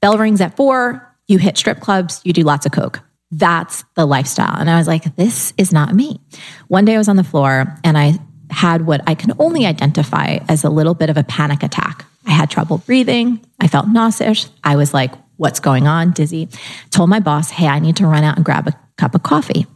[0.00, 3.00] bell rings at four, you hit strip clubs, you do lots of Coke.
[3.30, 4.56] That's the lifestyle.
[4.56, 6.20] And I was like, this is not me.
[6.68, 8.18] One day I was on the floor and I
[8.50, 12.04] had what I can only identify as a little bit of a panic attack.
[12.26, 13.44] I had trouble breathing.
[13.60, 14.50] I felt nauseous.
[14.64, 16.12] I was like, what's going on?
[16.12, 16.48] Dizzy.
[16.90, 19.66] Told my boss, hey, I need to run out and grab a cup of coffee.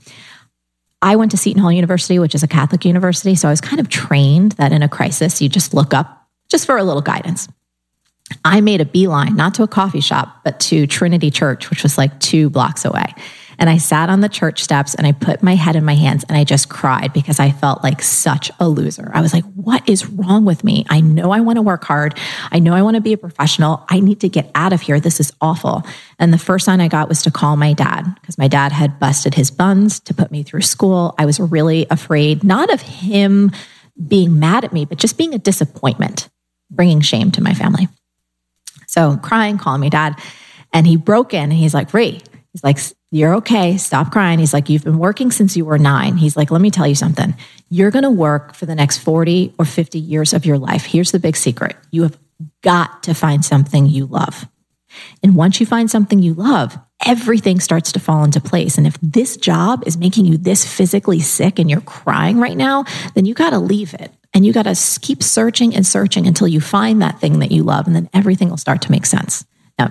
[1.02, 3.34] I went to Seton Hall University, which is a Catholic university.
[3.34, 6.66] So I was kind of trained that in a crisis, you just look up just
[6.66, 7.48] for a little guidance.
[8.44, 11.98] I made a beeline, not to a coffee shop, but to Trinity Church, which was
[11.98, 13.14] like two blocks away.
[13.60, 16.24] And I sat on the church steps and I put my head in my hands
[16.26, 19.10] and I just cried because I felt like such a loser.
[19.12, 20.86] I was like, what is wrong with me?
[20.88, 22.18] I know I want to work hard.
[22.50, 23.84] I know I want to be a professional.
[23.90, 24.98] I need to get out of here.
[24.98, 25.84] This is awful.
[26.18, 28.98] And the first sign I got was to call my dad because my dad had
[28.98, 31.14] busted his buns to put me through school.
[31.18, 33.52] I was really afraid, not of him
[34.08, 36.30] being mad at me, but just being a disappointment,
[36.70, 37.88] bringing shame to my family.
[38.86, 40.18] So crying, calling me dad.
[40.72, 42.78] And he broke in and he's like, Ree, he's like,
[43.10, 43.76] you're okay.
[43.76, 44.38] Stop crying.
[44.38, 46.16] He's like, You've been working since you were nine.
[46.16, 47.34] He's like, Let me tell you something.
[47.68, 50.84] You're going to work for the next 40 or 50 years of your life.
[50.84, 52.18] Here's the big secret you have
[52.62, 54.46] got to find something you love.
[55.22, 58.76] And once you find something you love, everything starts to fall into place.
[58.76, 62.84] And if this job is making you this physically sick and you're crying right now,
[63.14, 64.12] then you got to leave it.
[64.34, 67.62] And you got to keep searching and searching until you find that thing that you
[67.62, 67.86] love.
[67.86, 69.44] And then everything will start to make sense.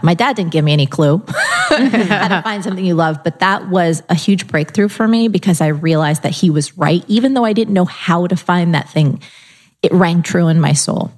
[0.04, 3.70] My dad didn't give me any clue how to find something you love, but that
[3.70, 7.04] was a huge breakthrough for me because I realized that he was right.
[7.08, 9.22] Even though I didn't know how to find that thing,
[9.82, 11.12] it rang true in my soul.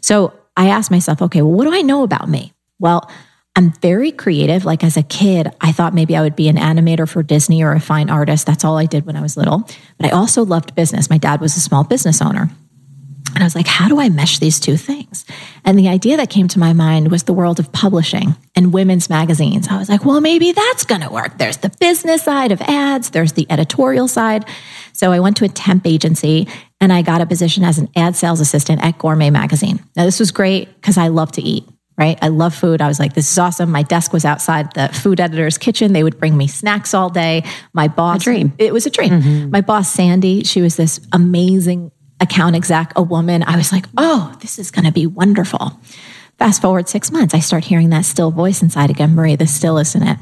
[0.00, 2.52] So I asked myself, okay, well, what do I know about me?
[2.78, 3.10] Well,
[3.56, 4.64] I'm very creative.
[4.64, 7.72] Like as a kid, I thought maybe I would be an animator for Disney or
[7.72, 8.46] a fine artist.
[8.46, 9.68] That's all I did when I was little.
[9.98, 11.10] But I also loved business.
[11.10, 12.50] My dad was a small business owner.
[13.34, 15.24] And I was like, how do I mesh these two things?
[15.64, 19.08] And the idea that came to my mind was the world of publishing and women's
[19.08, 19.68] magazines.
[19.68, 21.38] I was like, well, maybe that's going to work.
[21.38, 24.44] There's the business side of ads, there's the editorial side.
[24.92, 26.48] So I went to a temp agency
[26.80, 29.82] and I got a position as an ad sales assistant at Gourmet Magazine.
[29.96, 32.16] Now, this was great because I love to eat right?
[32.22, 32.80] I love food.
[32.80, 33.72] I was like, this is awesome.
[33.72, 35.92] My desk was outside the food editor's kitchen.
[35.92, 37.42] They would bring me snacks all day.
[37.72, 38.52] My boss, a dream.
[38.56, 39.10] It was a dream.
[39.10, 39.50] Mm-hmm.
[39.50, 43.42] My boss, Sandy, she was this amazing account exec, a woman.
[43.42, 45.80] I was like, oh, this is going to be wonderful.
[46.38, 49.14] Fast forward six months, I start hearing that still voice inside again.
[49.14, 50.18] Marie, this still isn't it.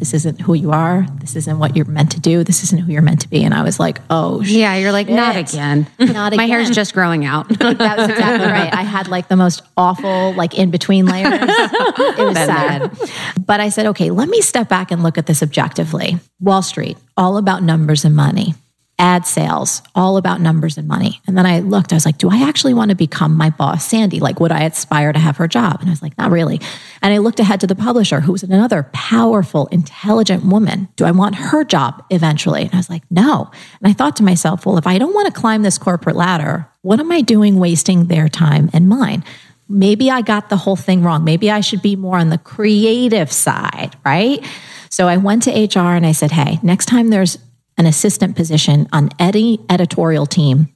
[0.00, 1.06] This isn't who you are.
[1.20, 2.42] This isn't what you're meant to do.
[2.42, 3.44] This isn't who you're meant to be.
[3.44, 4.74] And I was like, oh, yeah.
[4.76, 5.86] You're like, not again.
[5.98, 6.38] Not again.
[6.38, 7.48] My hair's just growing out.
[7.58, 8.72] that was exactly right.
[8.72, 11.34] I had like the most awful, like in between layers.
[11.34, 12.98] it was sad.
[13.44, 16.18] But I said, okay, let me step back and look at this objectively.
[16.40, 18.54] Wall Street, all about numbers and money
[19.00, 21.22] ad sales, all about numbers and money.
[21.26, 23.86] And then I looked, I was like, do I actually want to become my boss,
[23.86, 24.20] Sandy?
[24.20, 25.78] Like, would I aspire to have her job?
[25.80, 26.60] And I was like, not really.
[27.00, 30.88] And I looked ahead to the publisher, who was another powerful, intelligent woman.
[30.96, 32.62] Do I want her job eventually?
[32.62, 33.50] And I was like, no.
[33.80, 36.68] And I thought to myself, well, if I don't want to climb this corporate ladder,
[36.82, 39.24] what am I doing wasting their time and mine?
[39.66, 41.24] Maybe I got the whole thing wrong.
[41.24, 44.46] Maybe I should be more on the creative side, right?
[44.90, 47.38] So I went to HR and I said, hey, next time there's
[47.80, 50.68] an assistant position on any editorial team,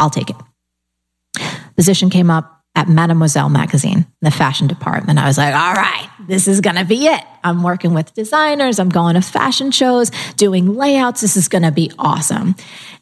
[0.00, 0.36] I'll take it.
[1.76, 5.20] Position came up at Mademoiselle magazine, the fashion department.
[5.20, 7.22] I was like, all right, this is going to be it.
[7.44, 8.80] I'm working with designers.
[8.80, 11.20] I'm going to fashion shows, doing layouts.
[11.20, 12.56] This is going to be awesome.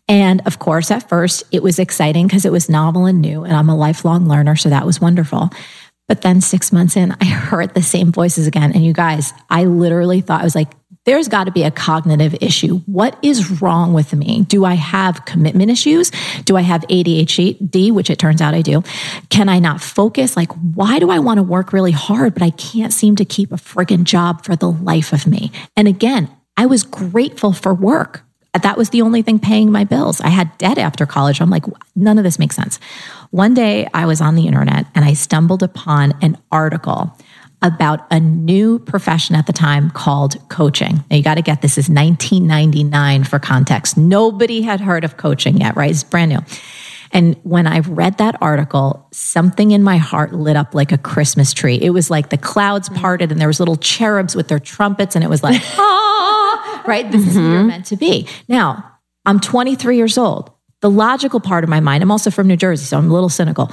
[0.08, 3.54] And of course, at first it was exciting because it was novel and new and
[3.54, 4.56] I'm a lifelong learner.
[4.56, 5.48] So that was wonderful.
[6.06, 8.72] But then six months in, I heard the same voices again.
[8.72, 10.68] And you guys, I literally thought I was like,
[11.04, 12.78] there's got to be a cognitive issue.
[12.86, 14.42] What is wrong with me?
[14.42, 16.12] Do I have commitment issues?
[16.44, 18.82] Do I have ADHD, which it turns out I do?
[19.28, 20.36] Can I not focus?
[20.36, 23.50] Like, why do I want to work really hard, but I can't seem to keep
[23.50, 25.50] a friggin' job for the life of me?
[25.76, 28.22] And again, I was grateful for work.
[28.60, 30.20] That was the only thing paying my bills.
[30.20, 31.40] I had debt after college.
[31.40, 31.64] I'm like,
[31.96, 32.78] none of this makes sense.
[33.30, 37.16] One day I was on the internet and I stumbled upon an article
[37.62, 41.04] about a new profession at the time called coaching.
[41.10, 43.96] Now you got to get this is 1999 for context.
[43.96, 45.90] Nobody had heard of coaching yet, right?
[45.90, 46.40] It's brand new.
[47.12, 51.52] And when I read that article, something in my heart lit up like a Christmas
[51.52, 51.78] tree.
[51.80, 55.22] It was like the clouds parted and there was little cherubs with their trumpets and
[55.22, 57.10] it was like, ah, right?
[57.12, 57.30] This mm-hmm.
[57.30, 57.66] is who you're mm-hmm.
[57.68, 58.26] meant to be.
[58.48, 60.50] Now, I'm 23 years old.
[60.80, 63.28] The logical part of my mind, I'm also from New Jersey, so I'm a little
[63.28, 63.70] cynical.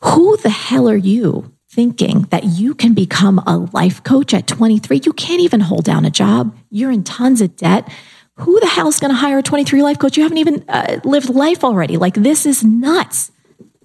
[0.00, 5.02] Who the hell are you thinking that you can become a life coach at 23.
[5.04, 6.56] You can't even hold down a job.
[6.70, 7.92] You're in tons of debt.
[8.36, 10.16] Who the hell is going to hire a 23 life coach?
[10.16, 11.96] You haven't even uh, lived life already.
[11.96, 13.32] Like, this is nuts.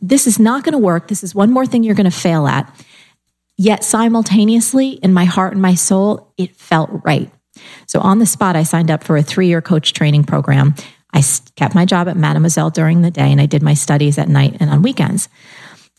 [0.02, 1.08] This is not going to work.
[1.08, 2.74] This is one more thing you're going to fail at.
[3.58, 7.32] Yet, simultaneously, in my heart and my soul, it felt right.
[7.88, 10.76] So, on the spot, I signed up for a three year coach training program.
[11.14, 11.24] I
[11.56, 14.58] kept my job at Mademoiselle during the day and I did my studies at night
[14.60, 15.28] and on weekends.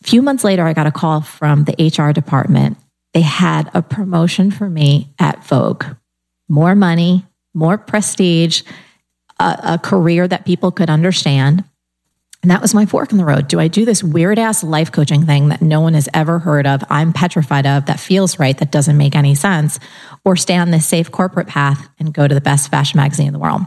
[0.01, 2.77] A few months later, I got a call from the HR department.
[3.13, 5.83] They had a promotion for me at Vogue
[6.51, 8.61] more money, more prestige,
[9.39, 11.63] a, a career that people could understand.
[12.41, 13.47] And that was my fork in the road.
[13.47, 16.67] Do I do this weird ass life coaching thing that no one has ever heard
[16.67, 19.79] of, I'm petrified of, that feels right, that doesn't make any sense,
[20.25, 23.33] or stay on this safe corporate path and go to the best fashion magazine in
[23.33, 23.61] the world?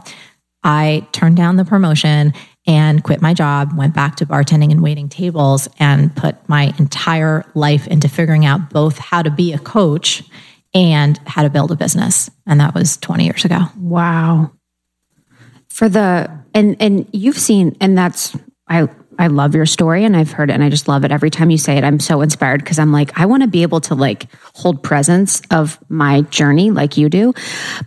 [0.63, 2.33] I turned down the promotion
[2.67, 7.45] and quit my job, went back to bartending and waiting tables, and put my entire
[7.53, 10.23] life into figuring out both how to be a coach
[10.73, 12.29] and how to build a business.
[12.45, 13.61] And that was 20 years ago.
[13.79, 14.51] Wow.
[15.69, 18.35] For the, and, and you've seen, and that's,
[18.67, 21.11] I, I love your story and I've heard it and I just love it.
[21.11, 23.61] Every time you say it, I'm so inspired because I'm like, I want to be
[23.61, 27.33] able to like hold presence of my journey like you do.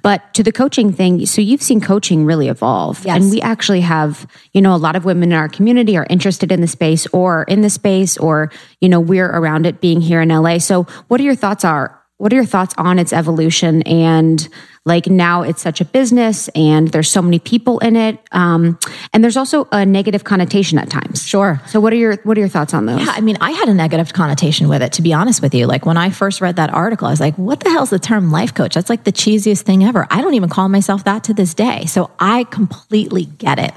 [0.02, 3.04] But to the coaching thing, so you've seen coaching really evolve.
[3.04, 3.20] Yes.
[3.20, 6.52] And we actually have, you know, a lot of women in our community are interested
[6.52, 10.20] in the space or in the space or, you know, we're around it being here
[10.20, 10.58] in LA.
[10.58, 14.48] So what are your thoughts are what are your thoughts on its evolution and
[14.88, 18.78] like now it's such a business and there's so many people in it um,
[19.12, 21.22] and there's also a negative connotation at times.
[21.24, 21.60] Sure.
[21.66, 23.06] So what are your what are your thoughts on those?
[23.06, 25.66] Yeah i mean i had a negative connotation with it to be honest with you.
[25.66, 28.32] Like when i first read that article i was like what the hell's the term
[28.32, 28.74] life coach?
[28.74, 30.06] That's like the cheesiest thing ever.
[30.10, 31.86] I don't even call myself that to this day.
[31.86, 33.72] So i completely get it.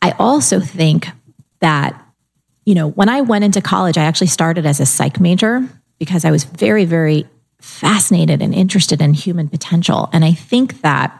[0.00, 1.08] I also think
[1.60, 1.98] that
[2.64, 5.66] you know when i went into college i actually started as a psych major
[5.98, 7.26] because i was very very
[7.62, 10.08] fascinated and interested in human potential.
[10.12, 11.18] And I think that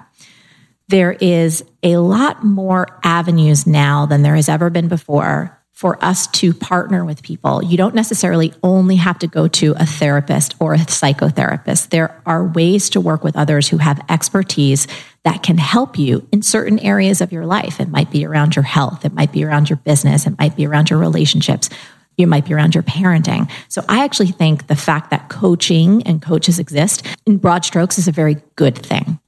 [0.88, 6.26] there is a lot more avenues now than there has ever been before for us
[6.28, 7.64] to partner with people.
[7.64, 11.88] You don't necessarily only have to go to a therapist or a psychotherapist.
[11.88, 14.86] There are ways to work with others who have expertise
[15.24, 17.80] that can help you in certain areas of your life.
[17.80, 20.66] It might be around your health, it might be around your business, it might be
[20.66, 21.68] around your relationships.
[22.16, 23.50] You might be around your parenting.
[23.68, 28.08] So, I actually think the fact that coaching and coaches exist in broad strokes is
[28.08, 29.18] a very good thing.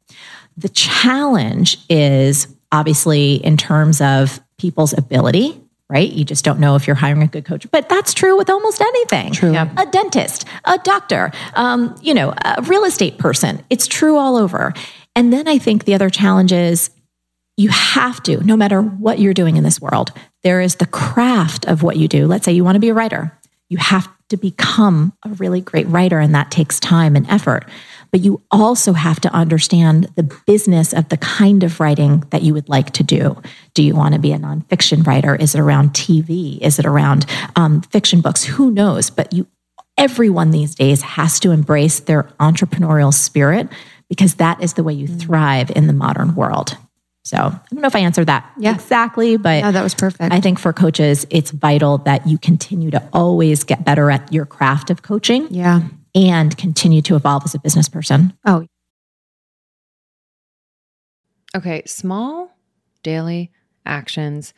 [0.56, 5.60] The challenge is obviously in terms of people's ability
[5.90, 6.10] right?
[6.10, 7.70] You just don't know if you're hiring a good coach.
[7.70, 9.32] But that's true with almost anything.
[9.32, 9.52] True.
[9.52, 9.70] Yeah.
[9.76, 13.62] A dentist, a doctor, um, you know, a real estate person.
[13.70, 14.72] It's true all over.
[15.14, 16.90] And then I think the other challenge is
[17.56, 20.10] you have to, no matter what you're doing in this world,
[20.44, 22.26] there is the craft of what you do.
[22.26, 23.36] Let's say you want to be a writer.
[23.68, 27.64] You have to become a really great writer, and that takes time and effort
[28.14, 32.54] but you also have to understand the business of the kind of writing that you
[32.54, 33.42] would like to do.
[33.74, 35.34] Do you want to be a nonfiction writer?
[35.34, 36.60] Is it around TV?
[36.60, 37.26] Is it around
[37.56, 38.44] um, fiction books?
[38.44, 39.10] Who knows?
[39.10, 39.48] But you,
[39.98, 43.68] everyone these days has to embrace their entrepreneurial spirit
[44.08, 46.76] because that is the way you thrive in the modern world.
[47.24, 48.74] So I don't know if I answered that yeah.
[48.74, 50.32] exactly, but yeah, that was perfect.
[50.32, 54.44] I think for coaches, it's vital that you continue to always get better at your
[54.44, 55.48] craft of coaching.
[55.50, 55.82] Yeah
[56.14, 58.32] and continue to evolve as a business person.
[58.44, 58.66] Oh.
[61.56, 62.56] Okay, small
[63.02, 63.52] daily
[63.86, 64.54] actions.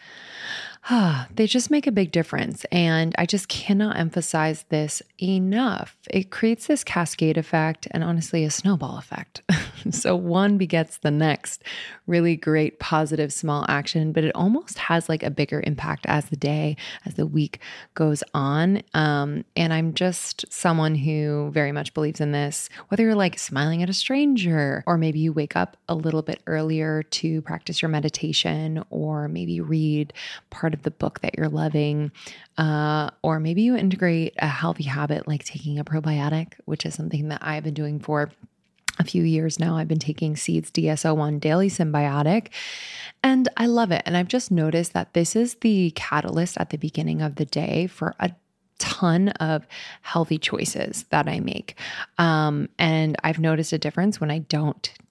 [1.35, 2.65] They just make a big difference.
[2.67, 5.97] And I just cannot emphasize this enough.
[6.11, 9.43] It creates this cascade effect and honestly a snowball effect.
[9.91, 11.65] so one begets the next.
[12.07, 16.37] Really great, positive, small action, but it almost has like a bigger impact as the
[16.37, 17.59] day, as the week
[17.95, 18.83] goes on.
[18.95, 22.69] Um, and I'm just someone who very much believes in this.
[22.89, 26.43] Whether you're like smiling at a stranger, or maybe you wake up a little bit
[26.47, 30.13] earlier to practice your meditation, or maybe read
[30.51, 32.13] part of the book that you're loving,
[32.59, 37.29] uh, or maybe you integrate a healthy habit like taking a probiotic, which is something
[37.29, 38.31] that I've been doing for
[38.99, 39.77] a few years now.
[39.77, 42.49] I've been taking Seeds DS-01 Daily Synbiotic,
[43.23, 44.03] and I love it.
[44.07, 47.87] And I've just noticed that this is the catalyst at the beginning of the day
[47.87, 48.31] for a
[48.79, 49.67] ton of
[50.03, 51.79] healthy choices that I make.
[52.19, 54.91] Um, and I've noticed a difference when I don't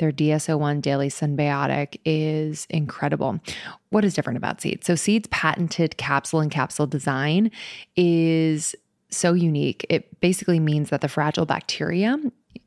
[0.00, 3.38] Their DS-01 Daily Synbiotic is incredible.
[3.90, 4.82] What is different about Seed?
[4.82, 7.50] So, Seed's patented capsule and capsule design
[7.96, 8.74] is
[9.10, 9.84] so unique.
[9.90, 12.18] It basically means that the fragile bacteria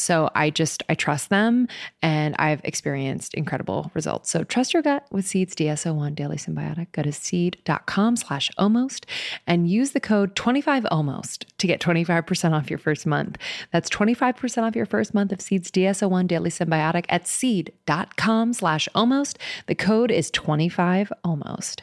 [0.00, 1.68] so I just, I trust them
[2.02, 4.30] and I've experienced incredible results.
[4.30, 6.92] So trust your gut with Seeds DS-01 Daily Synbiotic.
[6.92, 9.06] Go to seed.com slash almost
[9.46, 13.36] and use the code 25almost to get 25% off your first month.
[13.72, 19.38] That's 25% off your first month of Seeds DS-01 Daily Synbiotic at seed.com slash almost.
[19.66, 21.82] The code is 25almost.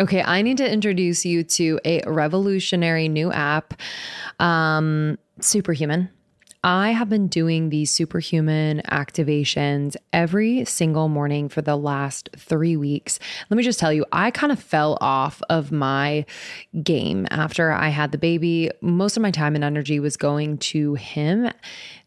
[0.00, 3.74] Okay, I need to introduce you to a revolutionary new app.
[4.40, 6.10] Um, Superhuman.
[6.64, 13.18] I have been doing these superhuman activations every single morning for the last three weeks.
[13.50, 16.24] Let me just tell you, I kind of fell off of my
[16.82, 18.70] game after I had the baby.
[18.80, 21.50] Most of my time and energy was going to him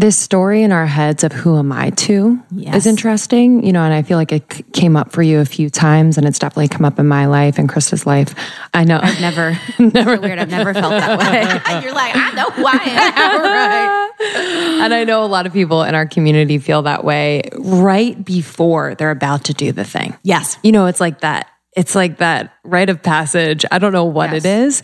[0.00, 2.74] this story in our heads of who am I to yes.
[2.74, 5.68] is interesting, you know, and I feel like it came up for you a few
[5.68, 8.34] times and it's definitely come up in my life and Krista's life.
[8.72, 8.98] I know.
[9.00, 10.38] I've never, never weird.
[10.38, 11.82] I've never felt that way.
[11.82, 13.42] You're like, I know who I am.
[13.42, 14.84] right.
[14.84, 18.94] And I know a lot of people in our community feel that way right before
[18.94, 20.16] they're about to do the thing.
[20.22, 20.56] Yes.
[20.62, 21.46] You know, it's like that.
[21.76, 23.66] It's like that rite of passage.
[23.70, 24.44] I don't know what yes.
[24.44, 24.82] it is.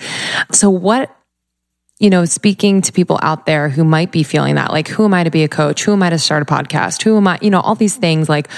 [0.52, 1.10] So what
[1.98, 5.14] you know, speaking to people out there who might be feeling that, like, who am
[5.14, 5.84] I to be a coach?
[5.84, 7.02] Who am I to start a podcast?
[7.02, 8.48] Who am I, you know, all these things like,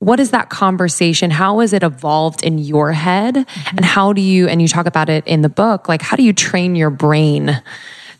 [0.00, 1.30] what is that conversation?
[1.30, 3.36] How has it evolved in your head?
[3.36, 3.76] Mm-hmm.
[3.76, 6.22] And how do you, and you talk about it in the book, like, how do
[6.22, 7.62] you train your brain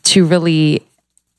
[0.05, 0.87] to really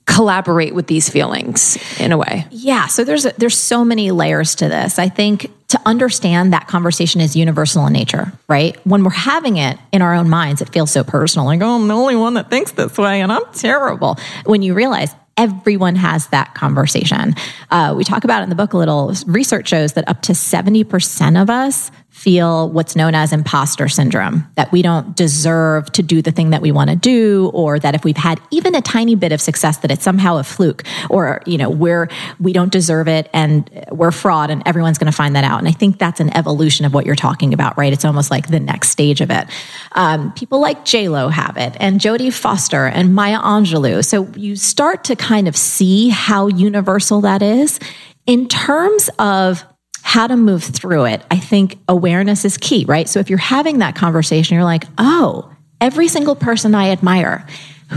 [0.05, 2.45] collaborate with these feelings in a way?
[2.51, 2.85] Yeah.
[2.85, 4.99] So there's, there's so many layers to this.
[4.99, 8.77] I think to understand that conversation is universal in nature, right?
[8.85, 11.45] When we're having it in our own minds, it feels so personal.
[11.45, 14.17] Like, oh, I'm the only one that thinks this way and I'm terrible.
[14.45, 17.35] When you realize everyone has that conversation.
[17.69, 19.13] Uh, we talk about in the book a little.
[19.27, 24.71] Research shows that up to 70% of us feel what's known as imposter syndrome that
[24.71, 28.05] we don't deserve to do the thing that we want to do or that if
[28.05, 31.57] we've had even a tiny bit of success that it's somehow a fluke or you
[31.57, 32.07] know we're
[32.39, 35.59] we don't deserve it and we're fraud and everyone's going to find that out.
[35.59, 37.91] And i think that's an evolution of what you're talking about right?
[37.91, 39.49] It's almost like the next stage of it.
[39.91, 44.03] Um, people like j-lo have it and jodie foster and maya angelou.
[44.05, 47.77] So you start to kind of see how universal that is.
[48.25, 49.65] In terms of
[50.05, 53.09] how to move through it, I think awareness is key, right?
[53.09, 55.51] So if you're having that conversation, you're like, oh,
[55.81, 57.47] every single person I admire,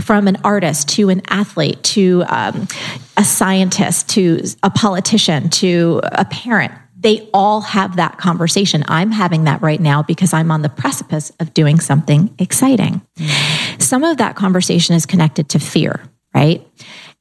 [0.01, 2.67] from an artist to an athlete to um,
[3.15, 8.83] a scientist to a politician to a parent, they all have that conversation.
[8.87, 13.01] I'm having that right now because I'm on the precipice of doing something exciting.
[13.17, 13.79] Mm-hmm.
[13.79, 16.01] Some of that conversation is connected to fear,
[16.33, 16.67] right?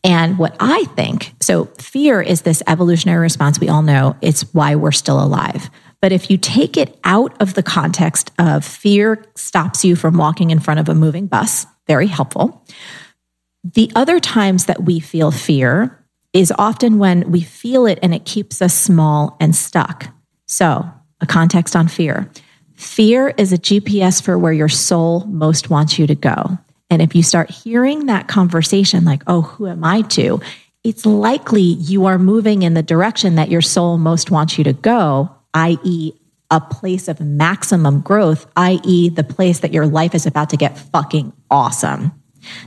[0.04, 4.76] And what I think, so fear is this evolutionary response we all know, it's why
[4.76, 5.70] we're still alive.
[6.00, 10.50] But if you take it out of the context of fear stops you from walking
[10.50, 12.64] in front of a moving bus, very helpful.
[13.64, 18.24] The other times that we feel fear is often when we feel it and it
[18.24, 20.08] keeps us small and stuck.
[20.46, 20.88] So,
[21.20, 22.30] a context on fear.
[22.74, 26.58] Fear is a GPS for where your soul most wants you to go.
[26.90, 30.40] And if you start hearing that conversation, like, oh, who am I to?
[30.84, 34.72] It's likely you are moving in the direction that your soul most wants you to
[34.72, 36.12] go, i.e.,
[36.50, 40.78] a place of maximum growth, i.e., the place that your life is about to get
[40.78, 42.12] fucking awesome.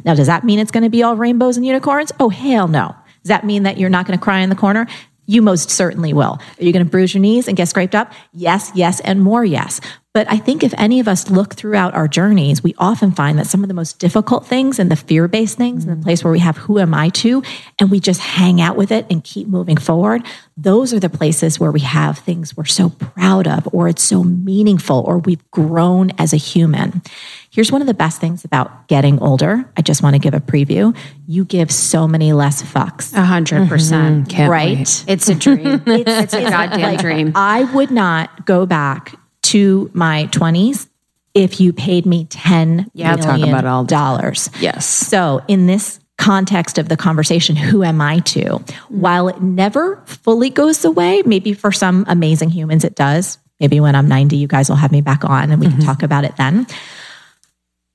[0.06, 2.12] Now, does that mean it's going to be all rainbows and unicorns?
[2.20, 2.96] Oh, hell no.
[3.24, 4.88] Does that mean that you're not going to cry in the corner?
[5.26, 6.40] You most certainly will.
[6.60, 8.12] Are you going to bruise your knees and get scraped up?
[8.34, 9.80] Yes, yes, and more yes.
[10.14, 13.48] But I think if any of us look throughout our journeys, we often find that
[13.48, 15.92] some of the most difficult things and the fear based things, mm-hmm.
[15.92, 17.42] and the place where we have who am I to,
[17.80, 20.26] and we just hang out with it and keep moving forward,
[20.58, 24.22] those are the places where we have things we're so proud of, or it's so
[24.22, 27.02] meaningful, or we've grown as a human.
[27.50, 29.64] Here's one of the best things about getting older.
[29.78, 30.96] I just want to give a preview.
[31.26, 33.14] You give so many less fucks.
[33.14, 34.28] A hundred percent.
[34.28, 34.50] Mm-hmm.
[34.50, 34.78] Right?
[34.80, 35.06] Wait.
[35.08, 35.84] It's a dream.
[35.88, 37.32] it's, it's, a goddamn like, dream.
[37.34, 39.16] I would not go back
[39.52, 40.88] to my 20s
[41.34, 44.50] if you paid me 10 yeah, million talk about all dollars.
[44.60, 44.86] Yes.
[44.86, 48.64] So in this context of the conversation, who am I to?
[48.90, 53.38] While it never fully goes away, maybe for some amazing humans it does.
[53.60, 56.04] Maybe when I'm 90, you guys will have me back on and we can talk
[56.04, 56.68] about it then.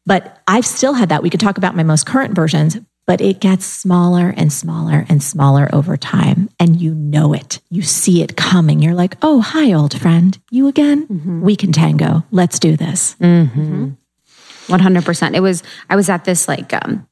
[0.06, 1.22] But I've still had that.
[1.22, 5.22] We could talk about my most current versions, but it gets smaller and smaller and
[5.22, 6.50] smaller over time.
[6.58, 7.60] And you know it.
[7.70, 8.82] You see it coming.
[8.82, 10.36] You're like, oh, hi, old friend.
[10.50, 11.06] You again?
[11.06, 11.40] Mm-hmm.
[11.42, 12.24] We can tango.
[12.30, 13.14] Let's do this.
[13.20, 13.84] Mm-hmm.
[13.84, 14.74] Mm-hmm.
[14.74, 15.34] 100%.
[15.36, 17.06] It was, I was at this like, um,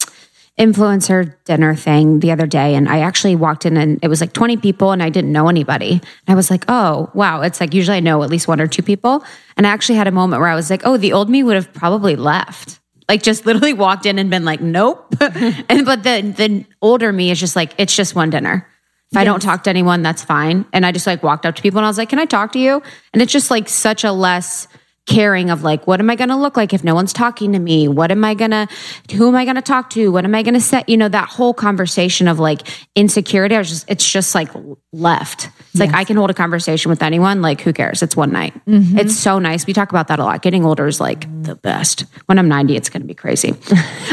[0.58, 4.32] influencer dinner thing the other day and I actually walked in and it was like
[4.32, 5.92] 20 people and I didn't know anybody.
[5.92, 8.68] And I was like, "Oh, wow, it's like usually I know at least one or
[8.68, 9.24] two people."
[9.56, 11.56] And I actually had a moment where I was like, "Oh, the old me would
[11.56, 12.78] have probably left."
[13.08, 17.30] Like just literally walked in and been like, "Nope." and but the the older me
[17.30, 18.66] is just like, "It's just one dinner."
[19.12, 20.64] If I don't talk to anyone, that's fine.
[20.72, 22.52] And I just like walked up to people and I was like, "Can I talk
[22.52, 22.82] to you?"
[23.12, 24.66] And it's just like such a less
[25.06, 27.58] caring of like what am i going to look like if no one's talking to
[27.58, 27.88] me?
[27.88, 28.66] What am i going to
[29.14, 30.10] who am i going to talk to?
[30.10, 33.58] What am i going to set you know that whole conversation of like insecurity i
[33.58, 34.48] was just it's just like
[34.92, 35.50] left.
[35.70, 38.02] It's like i can hold a conversation with anyone like who cares?
[38.02, 38.54] It's one night.
[38.98, 39.66] It's so nice.
[39.66, 40.40] We talk about that a lot.
[40.40, 42.04] Getting older is like the best.
[42.26, 43.54] When i'm 90 it's going to be crazy.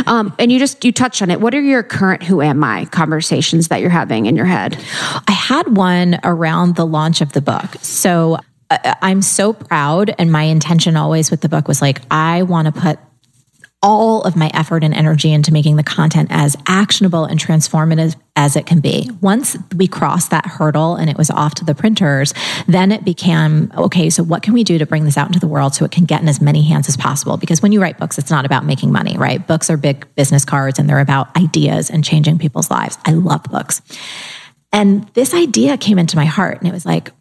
[0.07, 1.39] Um, and you just you touched on it.
[1.39, 4.77] What are your current who am i conversations that you're having in your head?
[5.27, 7.75] I had one around the launch of the book.
[7.81, 8.39] So
[9.01, 10.13] I'm so proud.
[10.17, 12.99] And my intention always with the book was like, I want to put
[13.83, 18.55] all of my effort and energy into making the content as actionable and transformative as
[18.55, 19.09] it can be.
[19.21, 22.33] Once we crossed that hurdle and it was off to the printers,
[22.67, 25.47] then it became okay, so what can we do to bring this out into the
[25.47, 27.37] world so it can get in as many hands as possible?
[27.37, 29.45] Because when you write books, it's not about making money, right?
[29.45, 32.99] Books are big business cards and they're about ideas and changing people's lives.
[33.03, 33.81] I love books.
[34.71, 37.11] And this idea came into my heart and it was like,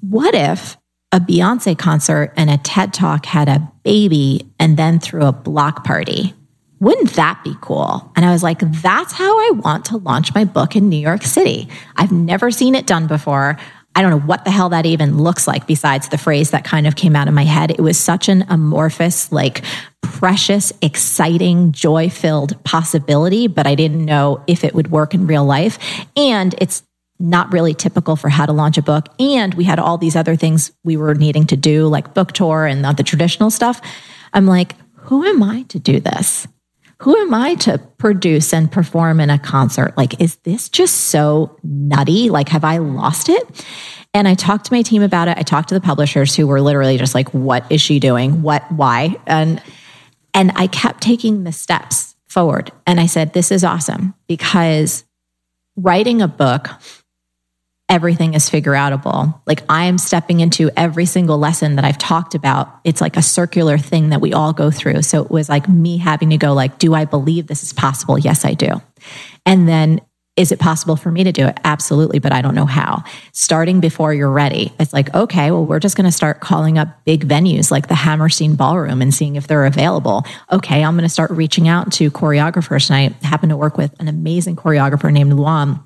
[0.00, 0.76] what if
[1.14, 5.84] a Beyonce concert and a TED talk had a baby and then threw a block
[5.84, 6.34] party?
[6.80, 8.10] Wouldn't that be cool?
[8.16, 11.22] And I was like, that's how I want to launch my book in New York
[11.22, 11.68] City.
[11.94, 13.56] I've never seen it done before.
[13.94, 16.84] I don't know what the hell that even looks like besides the phrase that kind
[16.84, 17.70] of came out of my head.
[17.70, 19.62] It was such an amorphous, like
[20.02, 25.44] precious, exciting, joy filled possibility, but I didn't know if it would work in real
[25.44, 25.78] life.
[26.16, 26.82] And it's
[27.24, 29.06] not really typical for how to launch a book.
[29.18, 32.66] And we had all these other things we were needing to do, like book tour
[32.66, 33.80] and not the traditional stuff.
[34.34, 36.46] I'm like, who am I to do this?
[37.00, 39.96] Who am I to produce and perform in a concert?
[39.96, 42.30] Like, is this just so nutty?
[42.30, 43.64] Like, have I lost it?
[44.12, 45.36] And I talked to my team about it.
[45.36, 48.42] I talked to the publishers who were literally just like, what is she doing?
[48.42, 49.16] What, why?
[49.26, 49.62] And,
[50.34, 52.70] and I kept taking the steps forward.
[52.86, 55.04] And I said, this is awesome because
[55.76, 56.68] writing a book
[57.88, 59.40] everything is Figureoutable.
[59.46, 62.80] Like I am stepping into every single lesson that I've talked about.
[62.84, 65.02] It's like a circular thing that we all go through.
[65.02, 68.18] So it was like me having to go like, do I believe this is possible?
[68.18, 68.80] Yes, I do.
[69.44, 70.00] And then
[70.36, 71.60] is it possible for me to do it?
[71.62, 73.04] Absolutely, but I don't know how.
[73.32, 74.72] Starting before you're ready.
[74.80, 77.94] It's like, okay, well, we're just going to start calling up big venues like the
[77.94, 80.24] Hammerstein Ballroom and seeing if they're available.
[80.50, 82.90] Okay, I'm going to start reaching out to choreographers.
[82.90, 85.84] And I happen to work with an amazing choreographer named Luam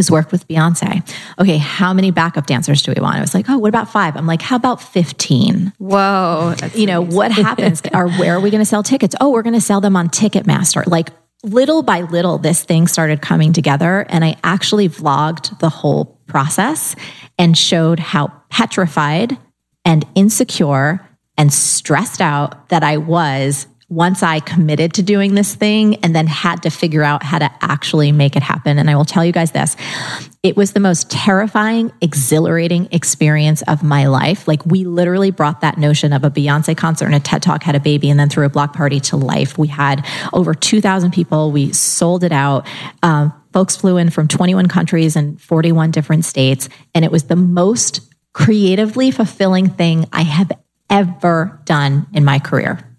[0.00, 1.06] who's worked with Beyonce.
[1.38, 3.16] Okay, how many backup dancers do we want?
[3.16, 4.16] I was like, oh, what about five?
[4.16, 5.74] I'm like, how about 15?
[5.76, 7.82] whoa You know, what happens?
[7.92, 9.14] or where are we going to sell tickets?
[9.20, 10.86] Oh, we're going to sell them on Ticketmaster.
[10.86, 11.10] Like
[11.42, 14.06] little by little, this thing started coming together.
[14.08, 16.96] And I actually vlogged the whole process
[17.38, 19.36] and showed how petrified
[19.84, 25.96] and insecure and stressed out that I was once I committed to doing this thing
[25.96, 28.78] and then had to figure out how to actually make it happen.
[28.78, 29.76] And I will tell you guys this
[30.42, 34.48] it was the most terrifying, exhilarating experience of my life.
[34.48, 37.74] Like, we literally brought that notion of a Beyonce concert and a TED Talk had
[37.74, 39.58] a baby and then threw a block party to life.
[39.58, 42.66] We had over 2,000 people, we sold it out.
[43.02, 46.68] Um, folks flew in from 21 countries and 41 different states.
[46.94, 48.00] And it was the most
[48.32, 50.52] creatively fulfilling thing I have
[50.88, 52.89] ever done in my career.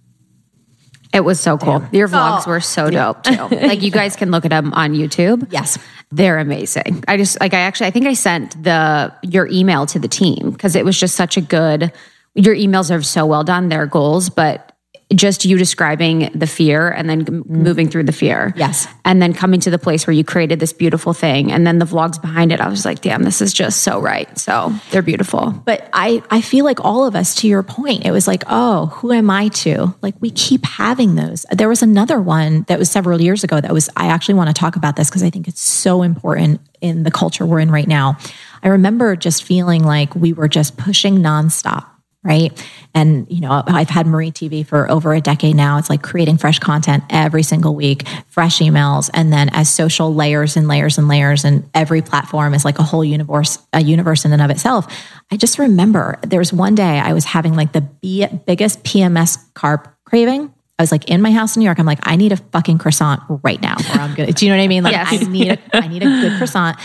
[1.14, 1.84] It was so cool.
[1.92, 2.52] Your vlogs oh.
[2.52, 3.48] were so dope too.
[3.52, 5.48] like you guys can look at them on YouTube.
[5.52, 5.78] Yes.
[6.12, 7.04] They're amazing.
[7.08, 10.52] I just like I actually I think I sent the your email to the team
[10.52, 11.92] because it was just such a good
[12.34, 14.71] your emails are so well done, their goals, but
[15.14, 17.50] just you describing the fear and then m- mm.
[17.50, 18.54] moving through the fear.
[18.56, 18.88] Yes.
[19.06, 21.86] And then coming to the place where you created this beautiful thing and then the
[21.86, 22.62] vlogs behind it.
[22.62, 24.38] I was like, damn, this is just so right.
[24.38, 25.52] So they're beautiful.
[25.52, 28.88] But I, I feel like all of us, to your point, it was like, oh,
[28.88, 29.94] who am I to?
[30.02, 31.46] Like we keep having those.
[31.52, 34.54] There was another one that was several years ago that was, I actually want to
[34.54, 37.88] talk about this because I think it's so important in the culture we're in right
[37.88, 38.18] now.
[38.64, 41.86] I remember just feeling like we were just pushing nonstop.
[42.24, 42.52] Right?
[42.94, 45.80] And, you know, I've had MarieTV for over a decade now.
[45.80, 50.56] It's like creating fresh content every single week, fresh emails, and then as social layers
[50.56, 54.34] and layers and layers, and every platform is like a whole universe, a universe in
[54.34, 54.86] and of itself.
[55.32, 59.92] I just remember there was one day I was having like the biggest PMS carb
[60.06, 61.78] craving I was like in my house in New York.
[61.78, 64.34] I'm like, I need a fucking croissant right now, or I'm good.
[64.34, 64.84] Do you know what I mean?
[64.84, 65.14] Like, yes.
[65.14, 66.80] I need, a, I need a good croissant.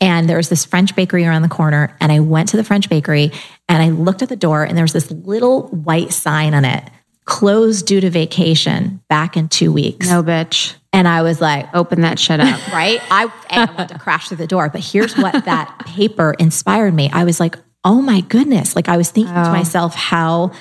[0.00, 2.88] And there was this French bakery around the corner, and I went to the French
[2.88, 3.30] bakery,
[3.68, 6.82] and I looked at the door, and there was this little white sign on it,
[7.26, 10.08] closed due to vacation, back in two weeks.
[10.08, 10.74] No, bitch.
[10.94, 13.02] And I was like, open that shit up, right?
[13.10, 16.94] I and I wanted to crash through the door, but here's what that paper inspired
[16.94, 17.10] me.
[17.12, 18.74] I was like, oh my goodness!
[18.74, 19.44] Like I was thinking oh.
[19.44, 20.52] to myself how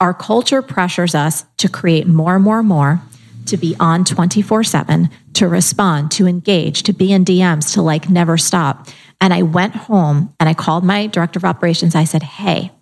[0.00, 3.00] our culture pressures us to create more and more and more,
[3.46, 8.08] to be on 24 7, to respond, to engage, to be in DMs, to like
[8.08, 8.88] never stop.
[9.20, 11.94] And I went home and I called my director of operations.
[11.94, 12.72] I said, Hey,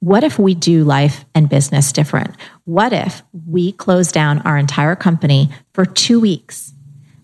[0.00, 2.36] what if we do life and business different?
[2.64, 6.74] What if we close down our entire company for two weeks?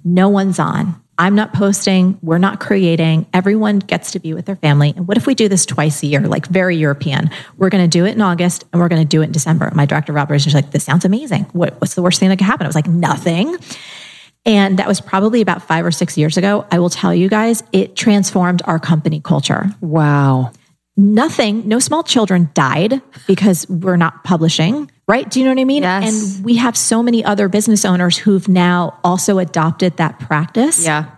[0.05, 1.02] No one's on.
[1.19, 4.95] I'm not posting, we're not creating, everyone gets to be with their family.
[4.97, 7.31] And what if we do this twice a year, like very European?
[7.59, 9.71] We're going to do it in August and we're going to do it in December.
[9.75, 11.45] My director of operations was like, this sounds amazing.
[11.53, 12.67] What, what's the worst thing that could happen?
[12.67, 13.57] I was like, nothing.
[14.45, 16.67] And that was probably about five or six years ago.
[16.73, 19.67] I will tell you guys, it transformed our company culture.
[19.81, 20.51] Wow.
[20.97, 25.29] Nothing, no small children died because we're not publishing right?
[25.29, 25.83] Do you know what I mean?
[25.83, 26.37] Yes.
[26.37, 30.85] And we have so many other business owners who've now also adopted that practice.
[30.85, 31.17] Yeah.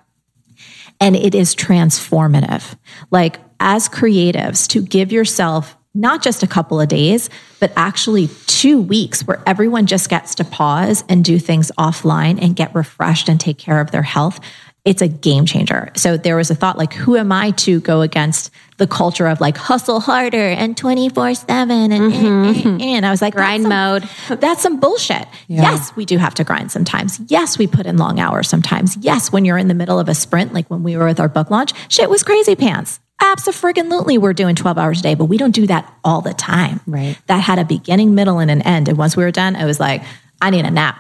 [1.01, 2.77] And it is transformative.
[3.11, 7.31] Like as creatives, to give yourself not just a couple of days,
[7.61, 12.57] but actually two weeks where everyone just gets to pause and do things offline and
[12.57, 14.41] get refreshed and take care of their health
[14.85, 15.91] it's a game changer.
[15.97, 19.41] So there was a thought like, who am I to go against the culture of
[19.41, 22.69] like hustle harder and 24 seven and, mm-hmm.
[22.69, 24.09] and, and, I was like, grind some, mode.
[24.41, 25.27] That's some bullshit.
[25.49, 25.63] Yeah.
[25.63, 27.19] Yes, we do have to grind sometimes.
[27.29, 28.97] Yes, we put in long hours sometimes.
[28.99, 31.29] Yes, when you're in the middle of a sprint, like when we were with our
[31.29, 33.01] book launch, shit was crazy pants.
[33.23, 36.81] Absolutely, we're doing 12 hours a day, but we don't do that all the time.
[36.87, 37.17] Right.
[37.27, 38.89] That had a beginning, middle, and an end.
[38.89, 40.03] And once we were done, I was like,
[40.43, 40.99] I need a nap.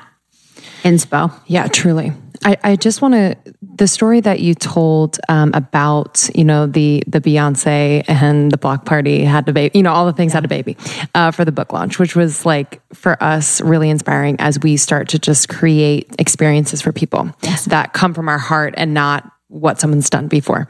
[0.84, 1.38] Inspo.
[1.46, 2.12] Yeah, truly.
[2.44, 7.02] I, I just want to the story that you told um, about you know the
[7.06, 10.36] the Beyonce and the block party had a baby, you know all the things yeah.
[10.36, 10.76] had a baby
[11.14, 15.08] uh, for the book launch, which was like for us really inspiring as we start
[15.08, 17.64] to just create experiences for people yes.
[17.66, 20.68] that come from our heart and not what someone's done before.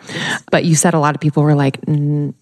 [0.51, 2.33] But you said a lot of people were like, no,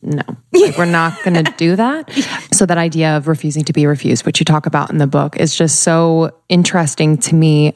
[0.53, 2.11] like, we're not going to do that.
[2.53, 5.37] So that idea of refusing to be refused, which you talk about in the book,
[5.37, 7.74] is just so interesting to me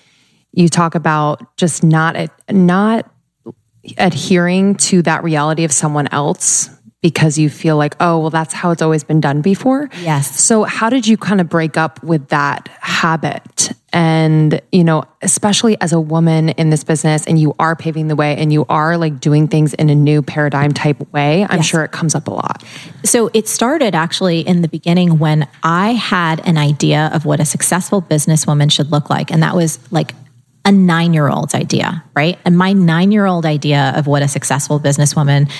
[0.56, 2.16] you talk about just not
[2.50, 3.08] not
[3.98, 6.70] adhering to that reality of someone else
[7.02, 9.88] because you feel like, oh, well, that's how it's always been done before.
[10.02, 10.40] Yes.
[10.40, 13.70] So, how did you kind of break up with that habit?
[13.92, 18.16] And, you know, especially as a woman in this business and you are paving the
[18.16, 21.66] way and you are like doing things in a new paradigm type way, I'm yes.
[21.66, 22.64] sure it comes up a lot.
[23.04, 27.44] So, it started actually in the beginning when I had an idea of what a
[27.44, 29.30] successful businesswoman should look like.
[29.30, 30.12] And that was like
[30.66, 32.38] a nine year old's idea, right?
[32.44, 35.50] And my nine year old idea of what a successful businesswoman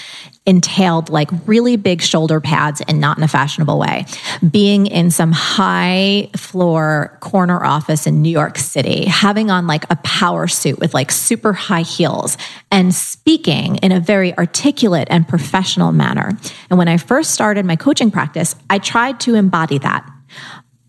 [0.46, 4.04] entailed like really big shoulder pads and not in a fashionable way.
[4.48, 9.96] Being in some high floor corner office in New York City, having on like a
[9.96, 12.36] power suit with like super high heels
[12.70, 16.36] and speaking in a very articulate and professional manner.
[16.68, 20.09] And when I first started my coaching practice, I tried to embody that.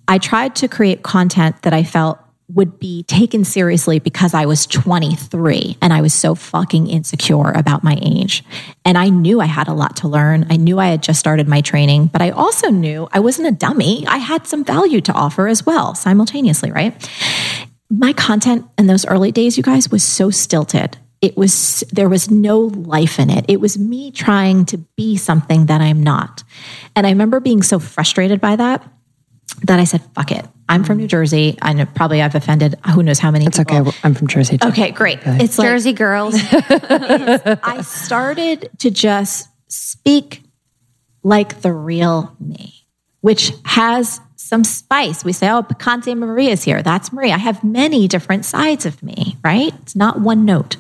[0.08, 2.20] I tried to create content that I felt
[2.50, 7.84] would be taken seriously because I was 23 and I was so fucking insecure about
[7.84, 8.44] my age.
[8.86, 10.48] And I knew I had a lot to learn.
[10.50, 13.52] I knew I had just started my training, but I also knew I wasn't a
[13.52, 14.08] dummy.
[14.08, 16.96] I had some value to offer as well, simultaneously, right?
[17.90, 20.98] My content in those early days, you guys, was so stilted.
[21.20, 23.44] It was, there was no life in it.
[23.50, 26.44] It was me trying to be something that I'm not.
[26.96, 28.90] And I remember being so frustrated by that
[29.64, 30.46] that I said, fuck it.
[30.70, 31.58] I'm from New Jersey.
[31.62, 33.78] I know probably I've offended who knows how many It's people.
[33.88, 33.98] okay.
[34.04, 34.68] I'm from Jersey too.
[34.70, 35.20] Okay, great.
[35.20, 35.38] Okay.
[35.44, 36.36] It's like, Jersey girls.
[36.52, 40.44] I started to just speak
[41.24, 42.86] like the real me,
[43.22, 45.24] which has some spice.
[45.26, 46.82] We say, oh, Picante Maria is here.
[46.82, 47.34] That's Maria.
[47.34, 49.74] I have many different sides of me, right?
[49.82, 50.78] It's not one note.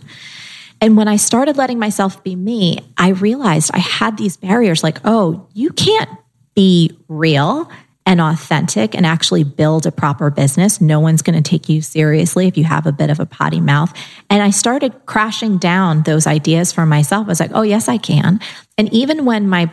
[0.79, 4.99] And when I started letting myself be me, I realized I had these barriers like,
[5.05, 6.09] oh, you can't
[6.55, 7.69] be real
[8.07, 10.79] and authentic and actually build a proper business.
[10.79, 13.59] No one's going to take you seriously if you have a bit of a potty
[13.59, 13.93] mouth.
[14.29, 17.27] And I started crashing down those ideas for myself.
[17.27, 18.39] I was like, oh, yes, I can.
[18.77, 19.69] And even when my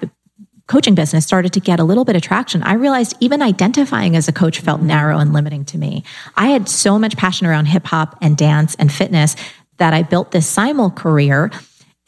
[0.66, 4.26] coaching business started to get a little bit of traction, I realized even identifying as
[4.26, 6.03] a coach felt narrow and limiting to me.
[6.37, 9.37] I had so much passion around hip hop and dance and fitness
[9.76, 11.53] that I built this simul career.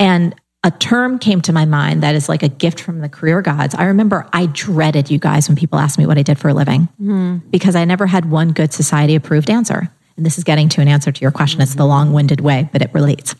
[0.00, 0.34] And
[0.66, 3.72] a term came to my mind that is like a gift from the career gods.
[3.76, 6.54] I remember I dreaded you guys when people asked me what I did for a
[6.54, 7.40] living mm.
[7.52, 9.88] because I never had one good society approved answer.
[10.16, 11.60] And this is getting to an answer to your question.
[11.60, 13.36] It's the long winded way, but it relates.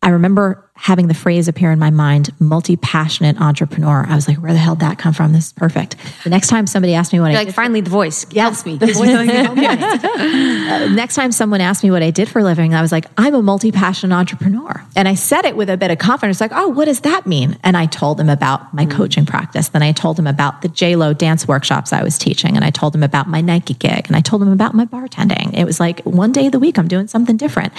[0.00, 4.06] I remember having the phrase appear in my mind, multi passionate entrepreneur.
[4.08, 5.32] I was like, where the hell did that come from?
[5.32, 5.96] This is perfect.
[6.22, 8.42] The next time somebody asked me what You're I like, did, finally, the voice yes,
[8.44, 8.78] helps me.
[8.88, 12.80] The voice uh, next time someone asked me what I did for a living, I
[12.80, 14.82] was like, I'm a multi passionate entrepreneur.
[14.94, 17.58] And I said it with a bit of confidence, like, oh, what does that mean?
[17.64, 18.90] And I told them about my mm.
[18.90, 19.68] coaching practice.
[19.68, 22.54] Then I told them about the J-Lo dance workshops I was teaching.
[22.54, 24.06] And I told them about my Nike gig.
[24.06, 25.54] And I told them about my bartending.
[25.54, 27.72] It was like one day of the week, I'm doing something different.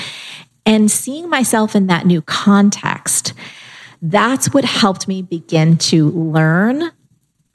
[0.70, 3.34] And seeing myself in that new context,
[4.04, 6.92] that's what helped me begin to learn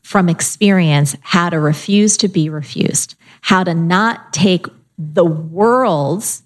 [0.02, 4.66] from experience how to refuse to be refused, how to not take
[4.98, 6.42] the world's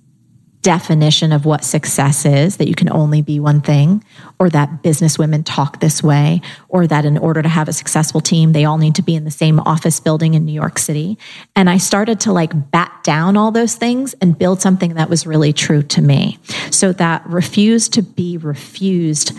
[0.63, 4.05] definition of what success is that you can only be one thing,
[4.39, 8.21] or that business women talk this way, or that in order to have a successful
[8.21, 11.19] team, they all need to be in the same office building in New York City.
[11.55, 15.27] And I started to like bat down all those things and build something that was
[15.27, 16.39] really true to me.
[16.71, 19.33] So that refuse to be refused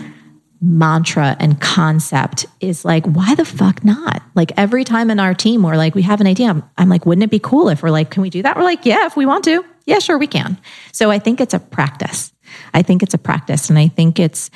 [0.62, 4.22] mantra and concept is like, why the fuck not?
[4.34, 6.48] Like every time in our team, we're like, we have an idea.
[6.48, 8.56] I'm, I'm, like, wouldn't it be cool if we're like, can we do that?
[8.56, 9.64] We're like, yeah, if we want to.
[9.90, 10.56] Yeah, sure, we can.
[10.92, 12.32] So I think it's a practice.
[12.72, 13.70] I think it's a practice.
[13.70, 14.48] And I think it's,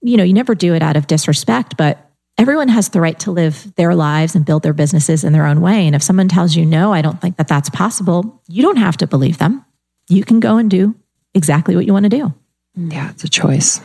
[0.00, 3.30] you know, you never do it out of disrespect, but everyone has the right to
[3.30, 5.86] live their lives and build their businesses in their own way.
[5.86, 8.96] And if someone tells you, no, I don't think that that's possible, you don't have
[8.96, 9.62] to believe them.
[10.08, 10.94] You can go and do
[11.34, 12.32] exactly what you want to do.
[12.74, 13.82] Yeah, it's a choice.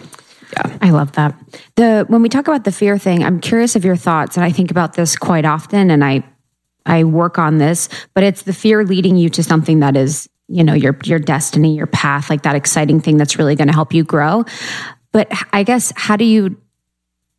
[0.54, 0.78] Yeah.
[0.82, 1.36] I love that.
[1.76, 4.54] The when we talk about the fear thing, I'm curious of your thoughts and I
[4.54, 6.24] think about this quite often and I
[6.86, 10.64] I work on this, but it's the fear leading you to something that is, you
[10.64, 13.94] know, your your destiny, your path, like that exciting thing that's really going to help
[13.94, 14.46] you grow.
[15.12, 16.58] But I guess how do you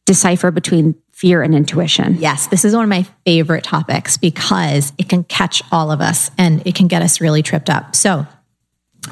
[0.05, 2.17] decipher between fear and intuition?
[2.17, 6.33] Yes, this is one of my favorite topics because it can catch all of us
[6.37, 7.95] and it can get us really tripped up.
[7.95, 8.27] So,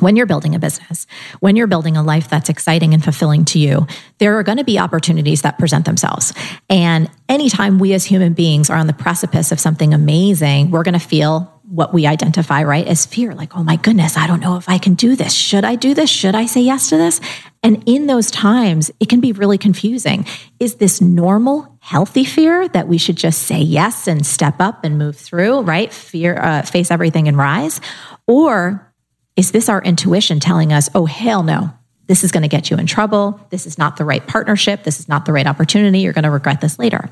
[0.00, 1.06] when you're building a business,
[1.40, 3.86] when you're building a life that's exciting and fulfilling to you,
[4.18, 6.32] there are going to be opportunities that present themselves.
[6.68, 10.98] And anytime we as human beings are on the precipice of something amazing, we're going
[10.98, 14.58] to feel what we identify, right, as fear like, oh my goodness, I don't know
[14.58, 15.32] if I can do this.
[15.32, 16.10] Should I do this?
[16.10, 17.18] Should I say yes to this?
[17.62, 20.26] And in those times, it can be really confusing.
[20.60, 24.98] Is this normal, healthy fear that we should just say yes and step up and
[24.98, 25.90] move through, right?
[25.90, 27.80] Fear, uh, face everything and rise?
[28.26, 28.92] Or
[29.34, 31.72] is this our intuition telling us, oh, hell no,
[32.12, 33.40] this is going to get you in trouble.
[33.48, 34.84] This is not the right partnership.
[34.84, 36.00] This is not the right opportunity.
[36.00, 37.08] You're going to regret this later.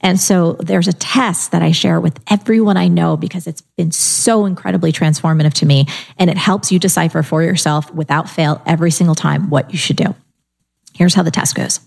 [0.00, 3.92] And so there's a test that I share with everyone I know because it's been
[3.92, 5.84] so incredibly transformative to me.
[6.16, 9.96] And it helps you decipher for yourself without fail every single time what you should
[9.96, 10.14] do.
[10.94, 11.80] Here's how the test goes.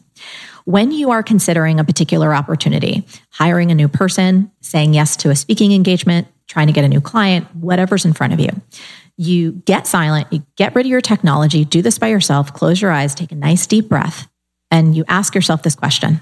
[0.65, 5.35] When you are considering a particular opportunity, hiring a new person, saying yes to a
[5.35, 8.49] speaking engagement, trying to get a new client, whatever's in front of you,
[9.17, 12.91] you get silent, you get rid of your technology, do this by yourself, close your
[12.91, 14.27] eyes, take a nice deep breath,
[14.69, 16.21] and you ask yourself this question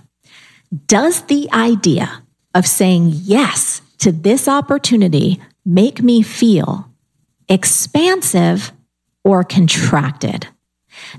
[0.88, 2.24] Does the idea
[2.54, 6.90] of saying yes to this opportunity make me feel
[7.48, 8.72] expansive
[9.24, 10.48] or contracted?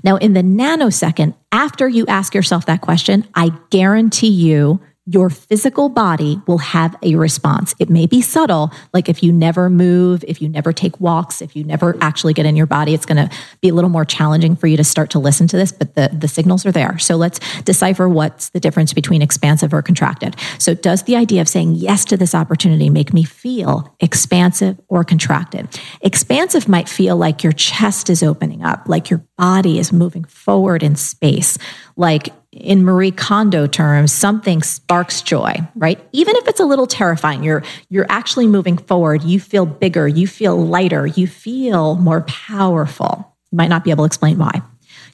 [0.03, 5.89] Now, in the nanosecond after you ask yourself that question, I guarantee you your physical
[5.89, 7.73] body will have a response.
[7.79, 11.55] It may be subtle, like if you never move, if you never take walks, if
[11.55, 14.55] you never actually get in your body, it's going to be a little more challenging
[14.55, 16.99] for you to start to listen to this, but the, the signals are there.
[16.99, 20.35] So let's decipher what's the difference between expansive or contracted.
[20.59, 25.03] So, does the idea of saying yes to this opportunity make me feel expansive or
[25.03, 25.67] contracted?
[26.01, 30.83] Expansive might feel like your chest is opening up, like your body is moving forward
[30.83, 31.57] in space,
[31.95, 35.99] like in Marie Kondo terms, something sparks joy, right?
[36.11, 40.27] Even if it's a little terrifying, you're you're actually moving forward, you feel bigger, you
[40.27, 43.37] feel lighter, you feel more powerful.
[43.51, 44.61] You might not be able to explain why.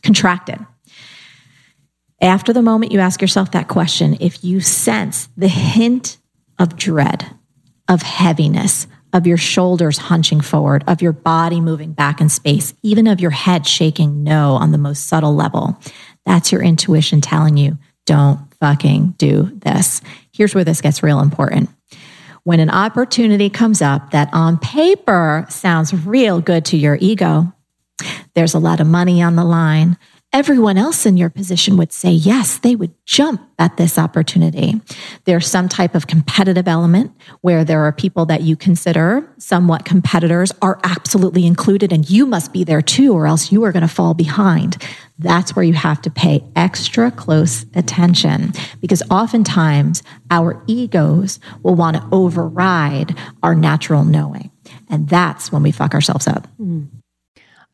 [0.01, 0.59] Contracted.
[2.19, 6.17] After the moment you ask yourself that question, if you sense the hint
[6.57, 7.29] of dread,
[7.87, 13.07] of heaviness, of your shoulders hunching forward, of your body moving back in space, even
[13.07, 15.79] of your head shaking no on the most subtle level,
[16.27, 20.01] that's your intuition telling you, don't fucking do this.
[20.33, 21.69] Here's where this gets real important.
[22.43, 27.51] When an opportunity comes up that on paper sounds real good to your ego,
[28.35, 29.97] there's a lot of money on the line
[30.33, 34.79] everyone else in your position would say yes, they would jump at this opportunity.
[35.23, 37.11] There's some type of competitive element
[37.41, 42.53] where there are people that you consider somewhat competitors are absolutely included and you must
[42.53, 44.77] be there too, or else you are going to fall behind.
[45.17, 51.97] That's where you have to pay extra close attention because oftentimes our egos will want
[51.97, 54.51] to override our natural knowing.
[54.89, 56.47] And that's when we fuck ourselves up.
[56.59, 56.89] Mm.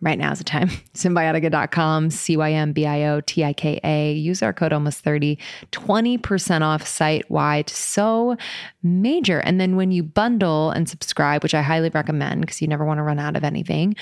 [0.00, 0.68] right now is the time.
[0.94, 4.12] Cymbiotika.com, C Y M B I O T I K A.
[4.12, 5.38] Use our code almost 30,
[5.72, 7.68] 20% off site wide.
[7.70, 8.36] So
[8.82, 9.40] major.
[9.40, 12.98] And then when you bundle and subscribe, which I highly recommend because you never want
[12.98, 13.96] to run out of anything,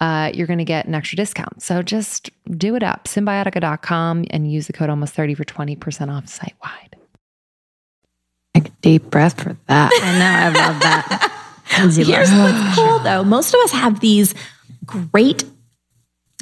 [0.00, 1.62] uh, you're going to get an extra discount.
[1.62, 3.04] So just do it up.
[3.04, 6.96] Cymbiotika.com and use the code almost 30 for 20% off site wide.
[8.54, 9.90] Take a deep breath for that.
[10.02, 10.60] I know.
[10.60, 11.28] I love that.
[11.72, 13.24] Here's what's cool though.
[13.24, 14.34] Most of us have these
[14.84, 15.44] great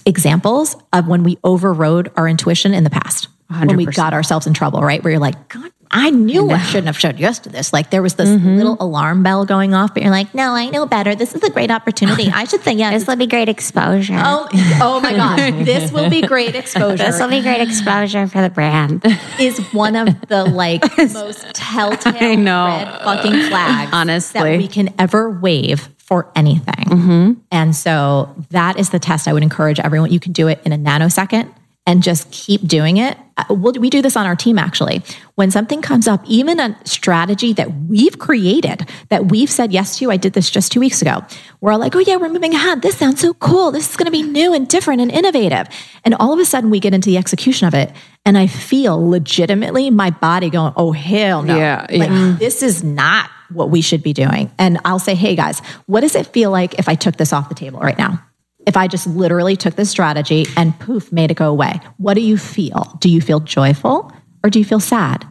[0.07, 3.66] examples of when we overrode our intuition in the past, 100%.
[3.66, 5.03] when we got ourselves in trouble, right?
[5.03, 7.72] Where you're like, God, I knew I, I shouldn't have showed yes to this.
[7.72, 8.57] Like there was this mm-hmm.
[8.57, 11.16] little alarm bell going off, but you're like, no, I know better.
[11.16, 12.28] This is a great opportunity.
[12.28, 12.93] I should say yes.
[13.01, 14.20] this will be great exposure.
[14.24, 14.49] Oh,
[14.80, 15.36] oh my God.
[15.64, 16.97] this will be great exposure.
[16.97, 19.05] This will be great exposure for the brand.
[19.41, 20.82] Is one of the like
[21.12, 26.85] most telltale red fucking flags honestly that we can ever wave for anything.
[26.87, 27.33] Mm-hmm.
[27.53, 30.11] And so that is the test I would encourage everyone.
[30.11, 31.55] You can do it in a nanosecond
[31.87, 33.17] and just keep doing it.
[33.37, 35.03] Uh, we do this on our team actually.
[35.37, 40.11] When something comes up, even a strategy that we've created, that we've said yes to,
[40.11, 41.25] I did this just two weeks ago.
[41.61, 42.83] We're all like, oh yeah, we're moving ahead.
[42.83, 43.71] This sounds so cool.
[43.71, 45.69] This is going to be new and different and innovative.
[46.05, 47.93] And all of a sudden we get into the execution of it.
[48.27, 51.57] And I feel legitimately my body going, oh hell no.
[51.57, 52.37] Yeah, like yeah.
[52.37, 54.51] this is not what we should be doing.
[54.59, 57.49] And I'll say, hey guys, what does it feel like if I took this off
[57.49, 58.23] the table right now?
[58.67, 62.21] If I just literally took this strategy and poof, made it go away, what do
[62.21, 62.97] you feel?
[63.01, 64.13] Do you feel joyful
[64.45, 65.27] or do you feel sad?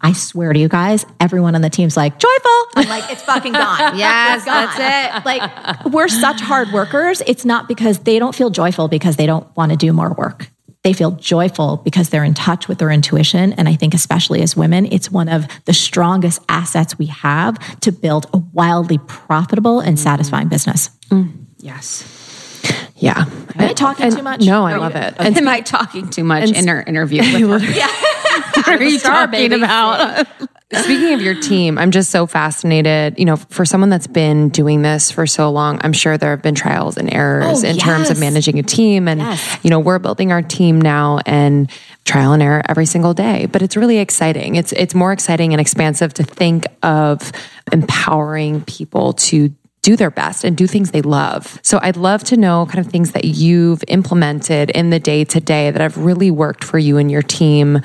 [0.00, 2.66] I swear to you guys, everyone on the team's like, joyful.
[2.76, 3.78] I'm like, it's fucking gone.
[3.98, 4.66] yes, gone.
[4.66, 5.26] that's it.
[5.26, 7.20] Like, we're such hard workers.
[7.26, 10.50] It's not because they don't feel joyful because they don't want to do more work
[10.88, 13.52] they feel joyful because they're in touch with their intuition.
[13.52, 17.92] And I think, especially as women, it's one of the strongest assets we have to
[17.92, 20.88] build a wildly profitable and satisfying business.
[21.10, 21.44] Mm.
[21.58, 22.62] Yes.
[22.96, 23.18] Yeah.
[23.18, 24.40] Am I talking and, too much?
[24.40, 25.14] No, I love it.
[25.18, 27.22] And, Am I talking too much in our interview?
[27.22, 27.86] yeah.
[28.54, 30.26] what are you talking about?
[30.74, 33.18] Speaking of your team, I'm just so fascinated.
[33.18, 36.42] You know, for someone that's been doing this for so long, I'm sure there have
[36.42, 39.08] been trials and errors Oh, in terms of managing a team.
[39.08, 39.58] And, Yes.
[39.62, 41.70] you know, we're building our team now and
[42.04, 43.46] trial and error every single day.
[43.46, 44.56] But it's really exciting.
[44.56, 47.32] It's it's more exciting and expansive to think of
[47.72, 51.58] empowering people to do their best and do things they love.
[51.62, 55.40] So I'd love to know kind of things that you've implemented in the day to
[55.40, 57.80] day that have really worked for you and your team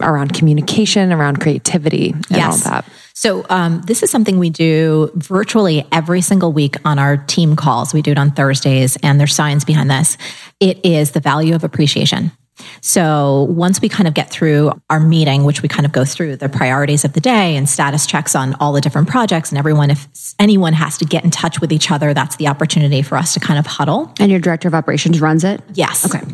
[0.00, 2.84] around communication, around creativity, and all that.
[3.14, 7.92] So um, this is something we do virtually every single week on our team calls.
[7.94, 10.16] We do it on Thursdays, and there's science behind this.
[10.60, 12.32] It is the value of appreciation.
[12.80, 16.36] So once we kind of get through our meeting, which we kind of go through
[16.36, 19.90] the priorities of the day and status checks on all the different projects, and everyone,
[19.90, 20.06] if
[20.38, 23.40] anyone has to get in touch with each other, that's the opportunity for us to
[23.40, 24.12] kind of huddle.
[24.20, 25.60] And your director of operations runs it?
[25.74, 26.04] Yes.
[26.04, 26.24] Okay.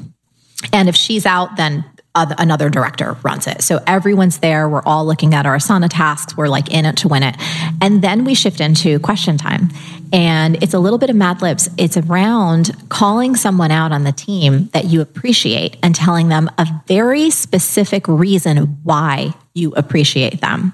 [0.72, 1.84] And if she's out, then
[2.14, 3.62] another director runs it.
[3.62, 4.68] So everyone's there.
[4.68, 6.36] We're all looking at our Asana tasks.
[6.36, 7.36] We're like in it to win it.
[7.80, 9.68] And then we shift into question time.
[10.12, 11.68] And it's a little bit of Mad Libs.
[11.76, 16.66] It's around calling someone out on the team that you appreciate and telling them a
[16.86, 20.72] very specific reason why you appreciate them.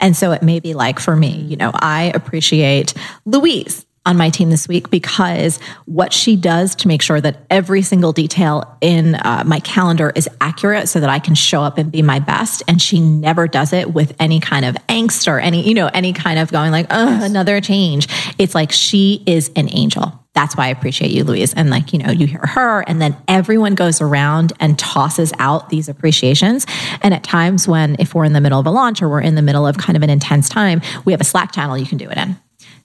[0.00, 2.94] And so it may be like for me, you know, I appreciate
[3.24, 7.82] Louise on my team this week because what she does to make sure that every
[7.82, 11.92] single detail in uh, my calendar is accurate so that I can show up and
[11.92, 12.62] be my best.
[12.66, 16.14] And she never does it with any kind of angst or any, you know, any
[16.14, 18.08] kind of going like, oh, another change.
[18.38, 20.18] It's like she is an angel.
[20.32, 21.52] That's why I appreciate you, Louise.
[21.52, 25.70] And like, you know, you hear her, and then everyone goes around and tosses out
[25.70, 26.66] these appreciations.
[27.02, 29.34] And at times when, if we're in the middle of a launch or we're in
[29.34, 31.98] the middle of kind of an intense time, we have a Slack channel you can
[31.98, 32.38] do it in.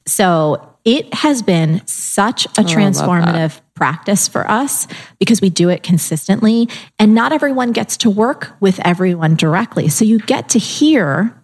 [0.07, 4.87] So it has been such a transformative practice for us
[5.19, 9.87] because we do it consistently and not everyone gets to work with everyone directly.
[9.89, 11.35] So you get to hear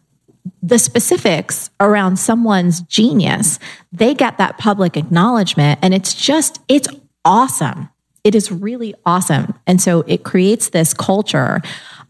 [0.61, 3.59] the specifics around someone's genius.
[3.91, 6.87] They get that public acknowledgement and it's just, it's
[7.25, 7.89] awesome.
[8.23, 9.55] It is really awesome.
[9.65, 11.61] And so it creates this culture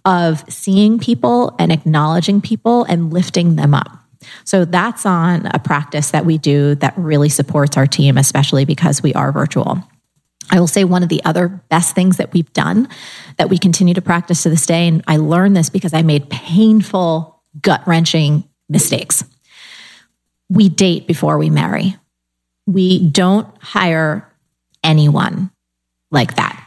[0.04, 4.01] of seeing people and acknowledging people and lifting them up.
[4.44, 9.02] So that's on a practice that we do that really supports our team, especially because
[9.02, 9.84] we are virtual.
[10.50, 12.90] I will say one of the other best things that we've done
[13.38, 16.30] that we continue to practice to this day, and I learned this because I made
[16.30, 19.24] painful, gut wrenching mistakes.
[20.50, 21.96] We date before we marry.
[22.68, 24.30] We don't hire
[24.84, 25.52] anyone
[26.12, 26.62] like that.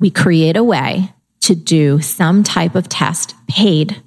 [0.00, 1.12] We create a way
[1.42, 4.02] to do some type of test, paid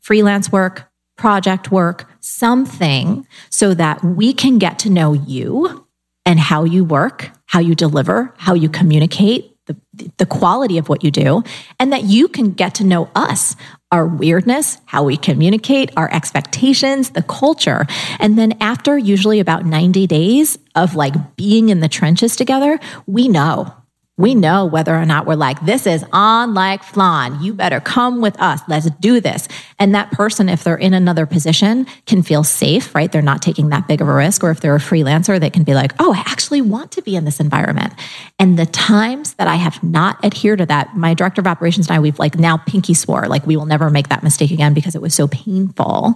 [0.00, 0.85] freelance work,
[1.16, 5.86] project work, something so that we can get to know you
[6.24, 9.76] and how you work, how you deliver, how you communicate, the,
[10.18, 11.42] the quality of what you do,
[11.80, 13.56] and that you can get to know us,
[13.90, 17.86] our weirdness, how we communicate, our expectations, the culture.
[18.18, 23.28] And then after usually about 90 days of like being in the trenches together, we
[23.28, 23.74] know
[24.18, 27.42] we know whether or not we're like, this is on like flan.
[27.42, 28.62] You better come with us.
[28.66, 29.46] Let's do this.
[29.78, 33.12] And that person, if they're in another position, can feel safe, right?
[33.12, 34.42] They're not taking that big of a risk.
[34.42, 37.14] Or if they're a freelancer, they can be like, oh, I actually want to be
[37.14, 37.92] in this environment.
[38.38, 41.96] And the times that I have not adhered to that, my director of operations and
[41.96, 44.94] I, we've like now pinky swore, like we will never make that mistake again because
[44.94, 46.14] it was so painful.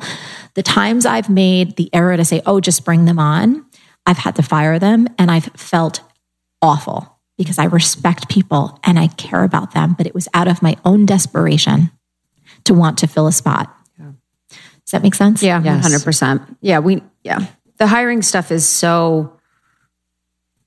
[0.54, 3.66] The times I've made the error to say, oh, just bring them on,
[4.06, 6.00] I've had to fire them and I've felt
[6.62, 10.60] awful because I respect people and I care about them, but it was out of
[10.60, 11.90] my own desperation
[12.64, 13.74] to want to fill a spot.
[13.98, 15.42] Does that make sense?
[15.42, 15.88] Yeah, Yes.
[15.88, 16.56] 100%.
[16.60, 17.46] Yeah, we yeah.
[17.78, 19.39] The hiring stuff is so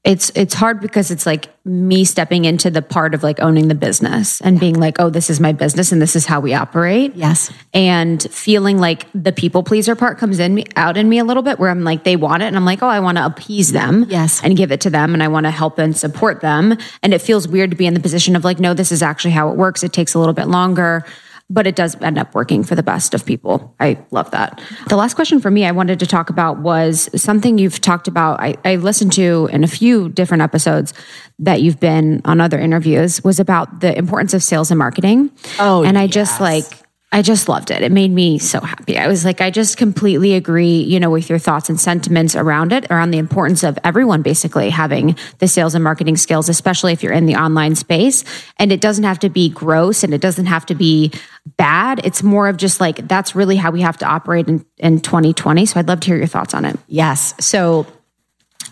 [0.03, 3.75] it's it's hard because it's like me stepping into the part of like owning the
[3.75, 7.15] business and being like, "Oh, this is my business and this is how we operate."
[7.15, 7.49] Yes.
[7.73, 11.41] And feeling like the people pleaser part comes in me out in me a little
[11.41, 13.71] bit where I'm like they want it and I'm like, "Oh, I want to appease
[13.71, 14.41] them." Yes.
[14.43, 16.77] And give it to them and I want to help and support them.
[17.01, 19.31] And it feels weird to be in the position of like, "No, this is actually
[19.31, 19.83] how it works.
[19.83, 21.05] It takes a little bit longer."
[21.49, 23.75] But it does end up working for the best of people.
[23.79, 24.61] I love that.
[24.87, 28.39] The last question for me I wanted to talk about was something you've talked about.
[28.39, 30.93] I, I listened to in a few different episodes
[31.39, 35.31] that you've been on other interviews was about the importance of sales and marketing.
[35.59, 36.65] Oh, and I just like
[37.13, 37.83] I just loved it.
[37.83, 38.97] It made me so happy.
[38.97, 42.73] I was like, I just completely agree, you know, with your thoughts and sentiments around
[42.73, 47.03] it, around the importance of everyone basically having the sales and marketing skills, especially if
[47.03, 48.23] you're in the online space.
[48.57, 51.11] And it doesn't have to be gross and it doesn't have to be
[51.55, 52.03] bad.
[52.03, 55.67] It's more of just like, that's really how we have to operate in, in 2020.
[55.67, 56.79] So I'd love to hear your thoughts on it.
[56.87, 57.35] Yes.
[57.39, 57.85] So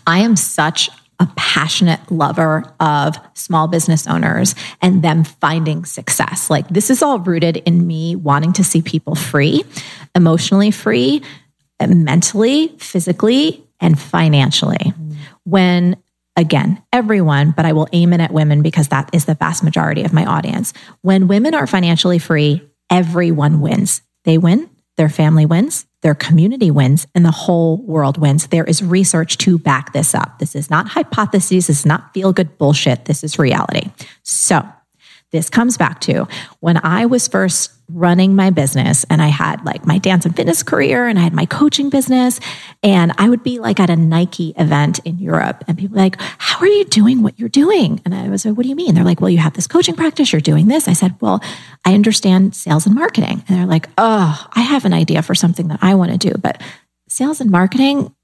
[0.04, 0.90] I am such
[1.22, 6.50] a passionate lover of small business owners and them finding success.
[6.50, 9.62] Like this is all rooted in me wanting to see people free,
[10.16, 11.22] emotionally free,
[11.80, 14.92] mentally, physically, and financially.
[15.44, 15.96] When
[16.36, 20.02] again, everyone, but I will aim it at women because that is the vast majority
[20.02, 20.72] of my audience.
[21.02, 24.02] When women are financially free, everyone wins.
[24.24, 24.68] They win,
[25.02, 28.46] their family wins, their community wins, and the whole world wins.
[28.46, 30.38] There is research to back this up.
[30.38, 33.06] This is not hypotheses, this is not feel good bullshit.
[33.06, 33.90] This is reality.
[34.22, 34.62] So,
[35.32, 36.28] this comes back to
[36.60, 40.62] when I was first running my business and I had like my dance and fitness
[40.62, 42.40] career and I had my coaching business.
[42.82, 46.60] And I would be like at a Nike event in Europe and people like, How
[46.60, 48.00] are you doing what you're doing?
[48.04, 48.94] And I was like, What do you mean?
[48.94, 50.86] They're like, Well, you have this coaching practice, you're doing this.
[50.86, 51.42] I said, Well,
[51.84, 53.42] I understand sales and marketing.
[53.48, 56.36] And they're like, Oh, I have an idea for something that I want to do,
[56.38, 56.62] but
[57.08, 58.14] sales and marketing,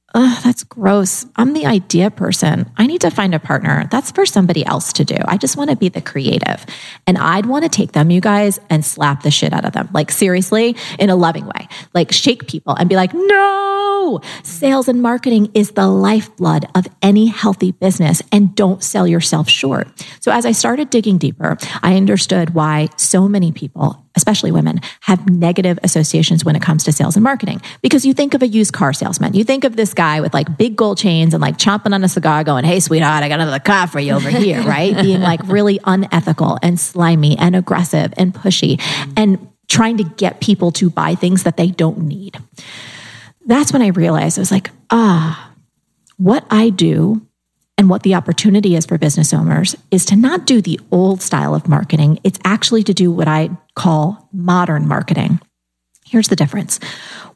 [0.43, 1.27] that's gross.
[1.37, 2.71] I'm the idea person.
[2.77, 3.89] I need to find a partner.
[3.91, 5.17] That's for somebody else to do.
[5.25, 6.65] I just want to be the creative.
[7.07, 9.89] And I'd want to take them, you guys, and slap the shit out of them.
[9.93, 11.69] Like, seriously, in a loving way.
[11.95, 17.27] Like, shake people and be like, no, sales and marketing is the lifeblood of any
[17.27, 18.23] healthy business.
[18.33, 19.89] And don't sell yourself short.
[20.21, 25.31] So, as I started digging deeper, I understood why so many people especially women, have
[25.31, 27.63] negative associations when it comes to sales and marketing.
[27.81, 30.59] Because you think of a used car salesman, you think of this guy with like
[30.59, 33.59] big gold chains and like chomping on a cigar going, Hey, sweetheart, I got another
[33.59, 34.95] car for you over here, right?
[34.95, 38.81] Being like really unethical and slimy and aggressive and pushy
[39.17, 42.37] and trying to get people to buy things that they don't need.
[43.47, 45.53] That's when I realized I was like, ah,
[46.17, 47.28] what I do
[47.79, 51.55] and what the opportunity is for business owners is to not do the old style
[51.55, 52.19] of marketing.
[52.25, 55.41] It's actually to do what I call modern marketing.
[56.05, 56.81] Here's the difference.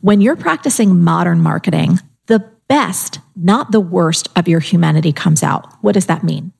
[0.00, 5.72] When you're practicing modern marketing, the best, not the worst of your humanity comes out.
[5.80, 6.52] What does that mean?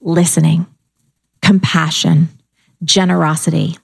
[0.00, 0.66] Listening,
[1.42, 2.28] compassion,
[2.82, 3.76] generosity,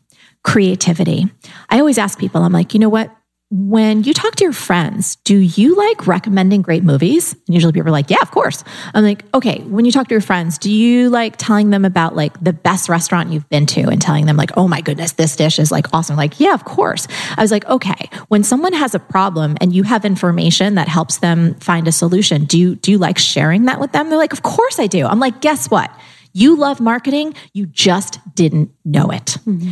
[0.45, 1.27] creativity.
[1.69, 3.15] I always ask people, I'm like, you know what?
[3.51, 7.33] When you talk to your friends, do you like recommending great movies?
[7.33, 8.65] And usually people are like, yeah, of course.
[8.93, 12.17] I'm like, okay, when you talk to your friends, do you like telling them about
[12.17, 15.37] like the best restaurant you've been to and telling them like, oh my goodness, this
[15.37, 16.17] dish is like awesome?
[16.17, 17.07] Like, yeah, of course.
[17.37, 21.19] I was like, okay, when someone has a problem and you have information that helps
[21.19, 24.09] them find a solution, do you, do you like sharing that with them?
[24.09, 25.07] They're like, of course I do.
[25.07, 25.97] I'm like, guess what?
[26.33, 27.35] You love marketing.
[27.53, 29.37] You just didn't know it.
[29.47, 29.71] Mm-hmm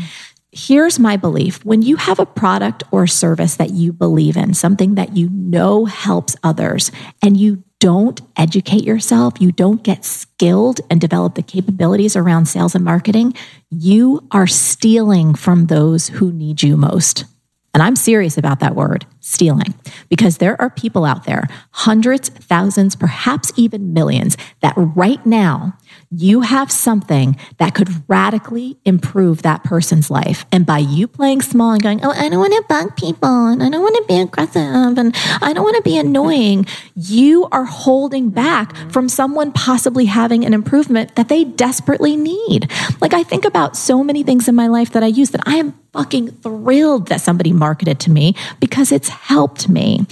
[0.54, 4.94] here's my belief when you have a product or service that you believe in, something
[4.94, 11.00] that you know helps others, and you don't educate yourself, you don't get skilled and
[11.00, 13.34] develop the capabilities around sales and marketing,
[13.70, 17.24] you are stealing from those who need you most.
[17.74, 19.72] And I'm serious about that word, stealing,
[20.10, 25.78] because there are people out there, hundreds, thousands, perhaps even millions, that right now
[26.10, 30.44] you have something that could radically improve that person's life.
[30.52, 33.62] And by you playing small and going, Oh, I don't want to bug people and
[33.62, 37.64] I don't want to be aggressive and I don't want to be annoying, you are
[37.64, 42.70] holding back from someone possibly having an improvement that they desperately need.
[43.00, 45.56] Like I think about so many things in my life that I use that I
[45.56, 50.06] am fucking thrilled that somebody marketed to me because it's helped me.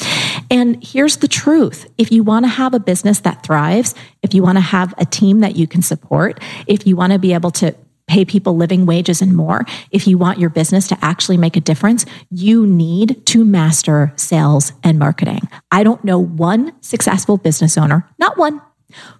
[0.50, 1.86] And here's the truth.
[1.98, 5.04] If you want to have a business that thrives, if you want to have a
[5.04, 7.74] team that you can support, if you want to be able to
[8.08, 11.60] pay people living wages and more, if you want your business to actually make a
[11.60, 15.40] difference, you need to master sales and marketing.
[15.70, 18.60] I don't know one successful business owner, not one,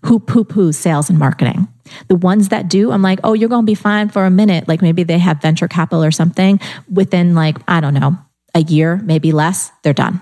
[0.05, 1.69] who poo poos sales and marketing.
[2.09, 4.69] The ones that do, I'm like, oh, you're going to be fine for a minute.
[4.69, 6.61] Like maybe they have venture capital or something.
[6.91, 8.19] Within like, I don't know,
[8.55, 10.21] a year, maybe less, they're done.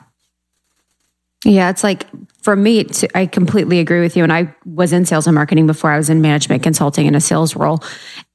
[1.45, 2.07] Yeah, it's like
[2.43, 4.23] for me, I completely agree with you.
[4.23, 7.21] And I was in sales and marketing before I was in management consulting in a
[7.21, 7.83] sales role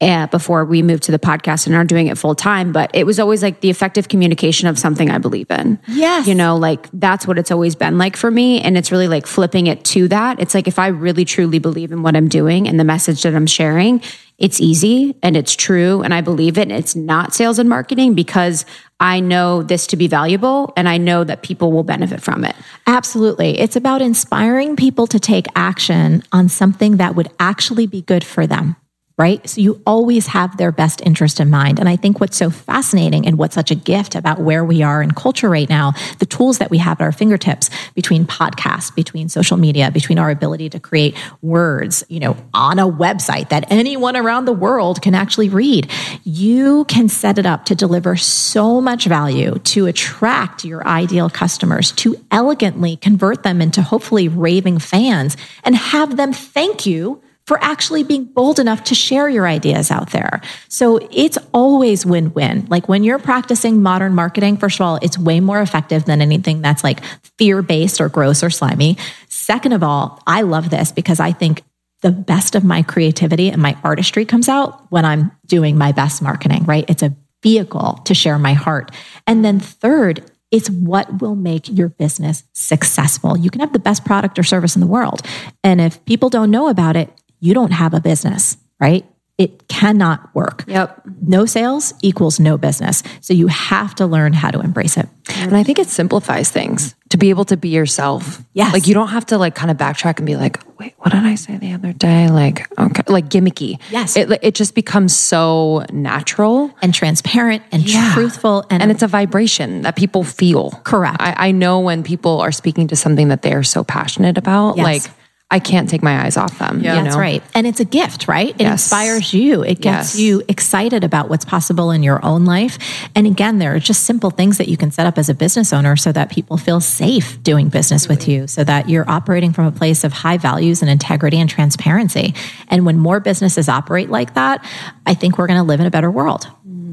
[0.01, 2.71] uh, before we moved to the podcast and are doing it full time.
[2.71, 5.79] But it was always like the effective communication of something I believe in.
[5.87, 6.27] Yes.
[6.27, 8.61] You know, like that's what it's always been like for me.
[8.61, 10.39] And it's really like flipping it to that.
[10.39, 13.35] It's like if I really truly believe in what I'm doing and the message that
[13.35, 14.01] I'm sharing,
[14.37, 16.63] it's easy and it's true and I believe it.
[16.63, 18.65] And it's not sales and marketing because
[18.99, 22.55] I know this to be valuable and I know that people will benefit from it.
[22.87, 23.59] Absolutely.
[23.59, 28.45] It's about inspiring people to take action on something that would actually be good for
[28.45, 28.75] them.
[29.17, 29.47] Right?
[29.49, 31.79] So you always have their best interest in mind.
[31.79, 35.01] And I think what's so fascinating and what's such a gift about where we are
[35.01, 39.29] in culture right now, the tools that we have at our fingertips between podcasts, between
[39.29, 44.17] social media, between our ability to create words, you know, on a website that anyone
[44.17, 45.89] around the world can actually read.
[46.25, 51.93] You can set it up to deliver so much value to attract your ideal customers,
[51.93, 58.03] to elegantly convert them into hopefully raving fans and have them thank you for actually
[58.03, 60.41] being bold enough to share your ideas out there.
[60.67, 62.65] So it's always win win.
[62.69, 66.61] Like when you're practicing modern marketing, first of all, it's way more effective than anything
[66.61, 67.03] that's like
[67.37, 68.97] fear based or gross or slimy.
[69.29, 71.63] Second of all, I love this because I think
[72.01, 76.21] the best of my creativity and my artistry comes out when I'm doing my best
[76.21, 76.85] marketing, right?
[76.87, 78.91] It's a vehicle to share my heart.
[79.27, 83.37] And then third, it's what will make your business successful.
[83.37, 85.21] You can have the best product or service in the world.
[85.63, 87.09] And if people don't know about it,
[87.39, 89.05] you don't have a business, right?
[89.37, 90.63] It cannot work.
[90.65, 91.01] Yep.
[91.21, 93.03] No sales equals no business.
[93.19, 95.09] So you have to learn how to embrace it.
[95.35, 98.41] And I think it simplifies things to be able to be yourself.
[98.53, 98.71] Yes.
[98.71, 101.23] Like you don't have to like kind of backtrack and be like, wait, what did
[101.25, 102.29] I say the other day?
[102.29, 103.77] Like, okay, like gimmicky.
[103.91, 104.15] Yes.
[104.15, 108.13] It, it just becomes so natural And transparent and Yeah.
[108.13, 110.71] truthful and, and it's a vibration that people feel.
[110.85, 111.17] Correct.
[111.19, 114.77] I, I know when people are speaking to something that they are so passionate about,
[114.77, 114.83] Yes.
[114.85, 115.03] like
[115.51, 116.81] I can't take my eyes off them.
[116.81, 117.43] Yeah, you that's right.
[117.53, 118.49] And it's a gift, right?
[118.49, 118.83] It Yes.
[118.91, 119.61] inspires you.
[119.61, 120.19] It gets Yes.
[120.19, 122.79] you excited about what's possible in your own life.
[123.13, 125.71] And again, there are just simple things that you can set up as a business
[125.71, 129.65] owner so that people feel safe doing business with you, so that you're operating from
[129.67, 132.33] a place of high values and integrity and transparency.
[132.69, 134.65] And when more businesses operate like that,
[135.05, 136.47] I think we're going to live in a better world.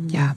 [0.08, 0.32] Yeah.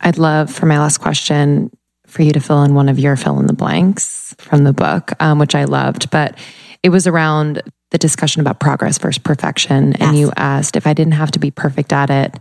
[0.00, 1.70] I'd love for my last question
[2.08, 5.12] for you to fill in one of your fill in the blanks from the book,
[5.20, 6.10] um, which I loved.
[6.10, 6.36] But
[6.82, 9.94] it was around the discussion about progress versus perfection.
[9.94, 12.36] And you asked if I didn't have to be perfect at it,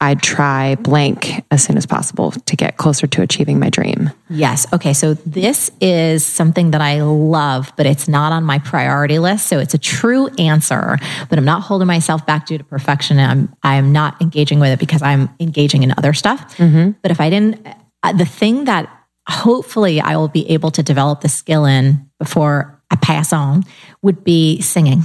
[0.00, 4.12] I'd try blank as soon as possible to get closer to achieving my dream.
[4.30, 4.72] Yes.
[4.72, 4.92] Okay.
[4.92, 9.48] So this is something that I love, but it's not on my priority list.
[9.48, 10.98] So it's a true answer,
[11.28, 13.18] but I'm not holding myself back due to perfection.
[13.18, 16.56] I'm I'm not engaging with it because I'm engaging in other stuff.
[17.02, 17.66] But if I didn't,
[18.04, 18.88] uh, the thing that
[19.28, 23.64] hopefully I will be able to develop the skill in before I pass on
[24.02, 25.04] would be singing.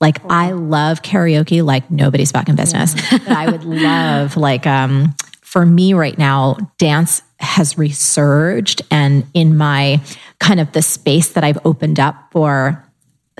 [0.00, 2.94] Like I love karaoke like nobody's fucking business.
[3.10, 9.56] but I would love like um for me right now, dance has resurged and in
[9.56, 10.00] my
[10.40, 12.84] kind of the space that I've opened up for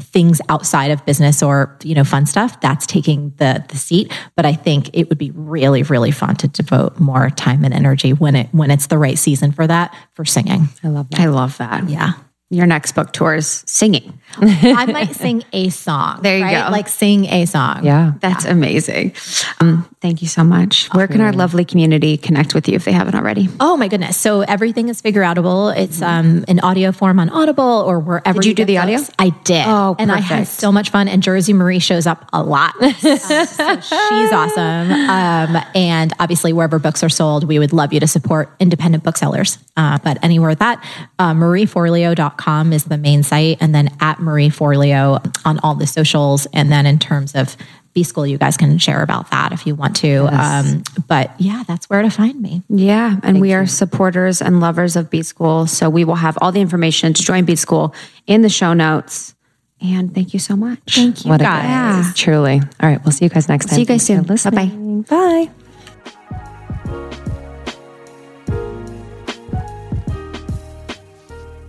[0.00, 4.44] things outside of business or you know fun stuff that's taking the the seat but
[4.44, 8.34] i think it would be really really fun to devote more time and energy when
[8.34, 11.20] it when it's the right season for that for singing I love that.
[11.20, 11.88] I love that.
[11.88, 12.14] yeah
[12.50, 14.20] Your next book tour is singing.
[14.36, 16.66] i might sing a song There you right?
[16.66, 16.70] go.
[16.72, 18.12] like sing a song Yeah.
[18.20, 19.14] That's amazing.
[19.60, 20.88] Um, thank you so much.
[20.92, 23.48] Where can our lovely community connect with you if they haven't already?
[23.58, 24.18] Oh my goodness!
[24.18, 25.74] So everything is Figureoutable.
[25.74, 28.38] It's um in audio form on Audible or wherever.
[28.38, 29.00] Did you do get the audio?
[29.18, 29.64] I did.
[29.66, 31.08] Oh, and I had so much fun.
[31.08, 32.74] And Jersey Marie shows up a lot.
[33.04, 34.90] So she's awesome.
[34.90, 39.58] Um, and obviously, wherever books are sold, we would love you to support independent booksellers.
[39.76, 40.84] Uh, but anywhere with that,
[41.18, 46.46] uh, marieforleo.com is the main site, and then at Marie Forleo on all the socials.
[46.52, 47.56] And then in terms of
[47.94, 50.26] B School, you guys can share about that if you want to.
[50.26, 52.62] Um, but yeah, that's where to find me.
[52.68, 55.66] Yeah, and we are supporters and lovers of B School.
[55.68, 57.94] So we will have all the information to join B School
[58.26, 59.34] in the show notes.
[59.80, 60.80] And thank you so much.
[60.94, 62.06] Thank you What a guys.
[62.06, 62.18] gift.
[62.18, 62.60] Truly.
[62.80, 63.02] All right.
[63.04, 63.74] We'll see you guys next time.
[63.74, 64.50] See you guys Thanks soon.
[64.50, 65.46] Bye-bye.
[65.48, 65.50] Bye.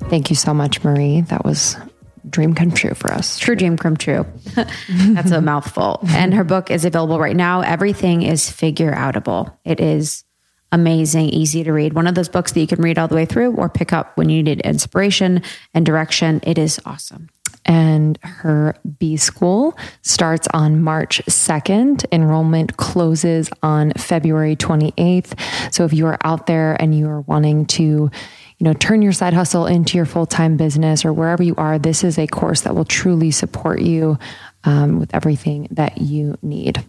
[0.09, 1.21] Thank you so much, Marie.
[1.21, 1.75] That was
[2.35, 3.39] dream come true for us.
[3.39, 4.25] True dream come true.
[5.15, 6.01] That's a mouthful.
[6.09, 7.61] And her book is available right now.
[7.61, 9.51] Everything is Figureoutable.
[9.63, 10.23] It is
[10.71, 11.93] amazing, easy to read.
[11.93, 14.17] One of those books that you can read all the way through or pick up
[14.17, 15.41] when you need inspiration
[15.73, 16.41] and direction.
[16.43, 17.29] It is awesome.
[17.65, 22.05] and her B school starts on March 2nd.
[22.11, 25.73] Enrollment closes on February 28th.
[25.73, 28.11] So if you are out there and you are wanting to,
[28.57, 32.03] you know, turn your side hustle into your full-time business or wherever you are, this
[32.03, 34.17] is a course that will truly support you
[34.63, 36.83] um, with everything that you need.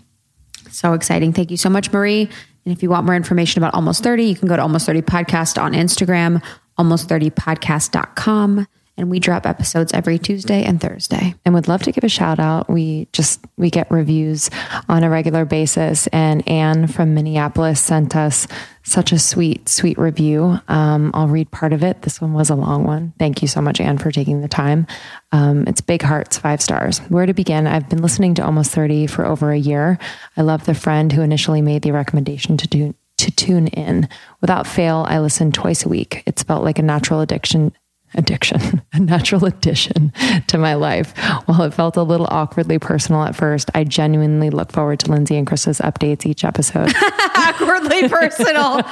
[0.70, 1.32] So exciting.
[1.32, 2.22] Thank you so much, Marie.
[2.22, 5.02] And if you want more information about Almost 30, you can go to Almost 30
[5.02, 6.42] Podcast on Instagram,
[6.78, 8.66] almost30podcast.com.
[8.96, 11.34] and we drop episodes every Tuesday and Thursday.
[11.44, 12.68] and would love to give a shout out.
[12.70, 14.50] We just we get reviews
[14.88, 18.46] on a regular basis, and Anne from Minneapolis sent us
[18.82, 20.58] such a sweet, sweet review.
[20.68, 22.02] Um, I'll read part of it.
[22.02, 23.12] This one was a long one.
[23.18, 24.86] Thank you so much, Anne, for taking the time.
[25.32, 26.98] Um, it's big hearts, five stars.
[27.08, 27.66] Where to begin?
[27.66, 29.98] I've been listening to Almost Thirty for over a year.
[30.36, 34.08] I love the friend who initially made the recommendation to do to tune in.
[34.40, 36.22] Without fail, I listen twice a week.
[36.26, 37.72] It's felt like a natural addiction
[38.16, 40.12] addiction, a natural addition
[40.48, 41.16] to my life.
[41.46, 45.36] While it felt a little awkwardly personal at first, I genuinely look forward to Lindsay
[45.36, 46.92] and Chris's updates each episode.
[47.36, 48.82] Awkwardly personal.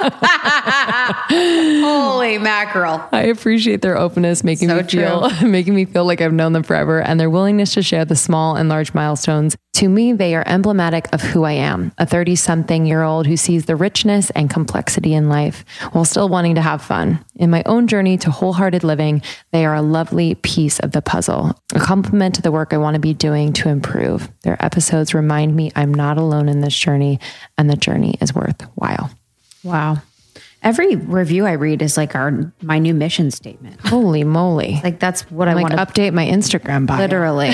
[1.31, 3.03] Holy mackerel.
[3.11, 6.63] I appreciate their openness, making So me feel making me feel like I've known them
[6.63, 9.57] forever, and their willingness to share the small and large milestones.
[9.75, 13.65] To me, they are emblematic of who I am, a 30-something year old who sees
[13.65, 17.19] the richness and complexity in life while still wanting to have fun.
[17.35, 19.21] In my own journey to wholehearted living,
[19.51, 22.93] they are a lovely piece of the puzzle, a complement to the work I want
[22.93, 24.29] to be doing to improve.
[24.43, 27.19] Their episodes remind me I'm not alone in this journey,
[27.57, 29.11] and the journey is worthwhile.
[29.61, 30.01] Wow.
[30.65, 33.79] Every review I read is like our my new mission statement.
[33.79, 34.81] Holy moly!
[34.83, 36.97] Like that's what I like want to update my Instagram bio.
[36.97, 37.51] Literally.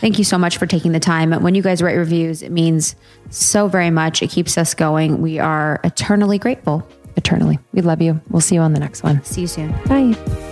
[0.00, 1.32] Thank you so much for taking the time.
[1.42, 2.94] When you guys write reviews, it means
[3.30, 4.22] so very much.
[4.22, 5.20] It keeps us going.
[5.20, 6.88] We are eternally grateful.
[7.16, 7.58] eternally.
[7.72, 8.20] We love you.
[8.30, 9.22] We'll see you on the next one.
[9.24, 9.72] See you soon.
[9.84, 10.51] Bye.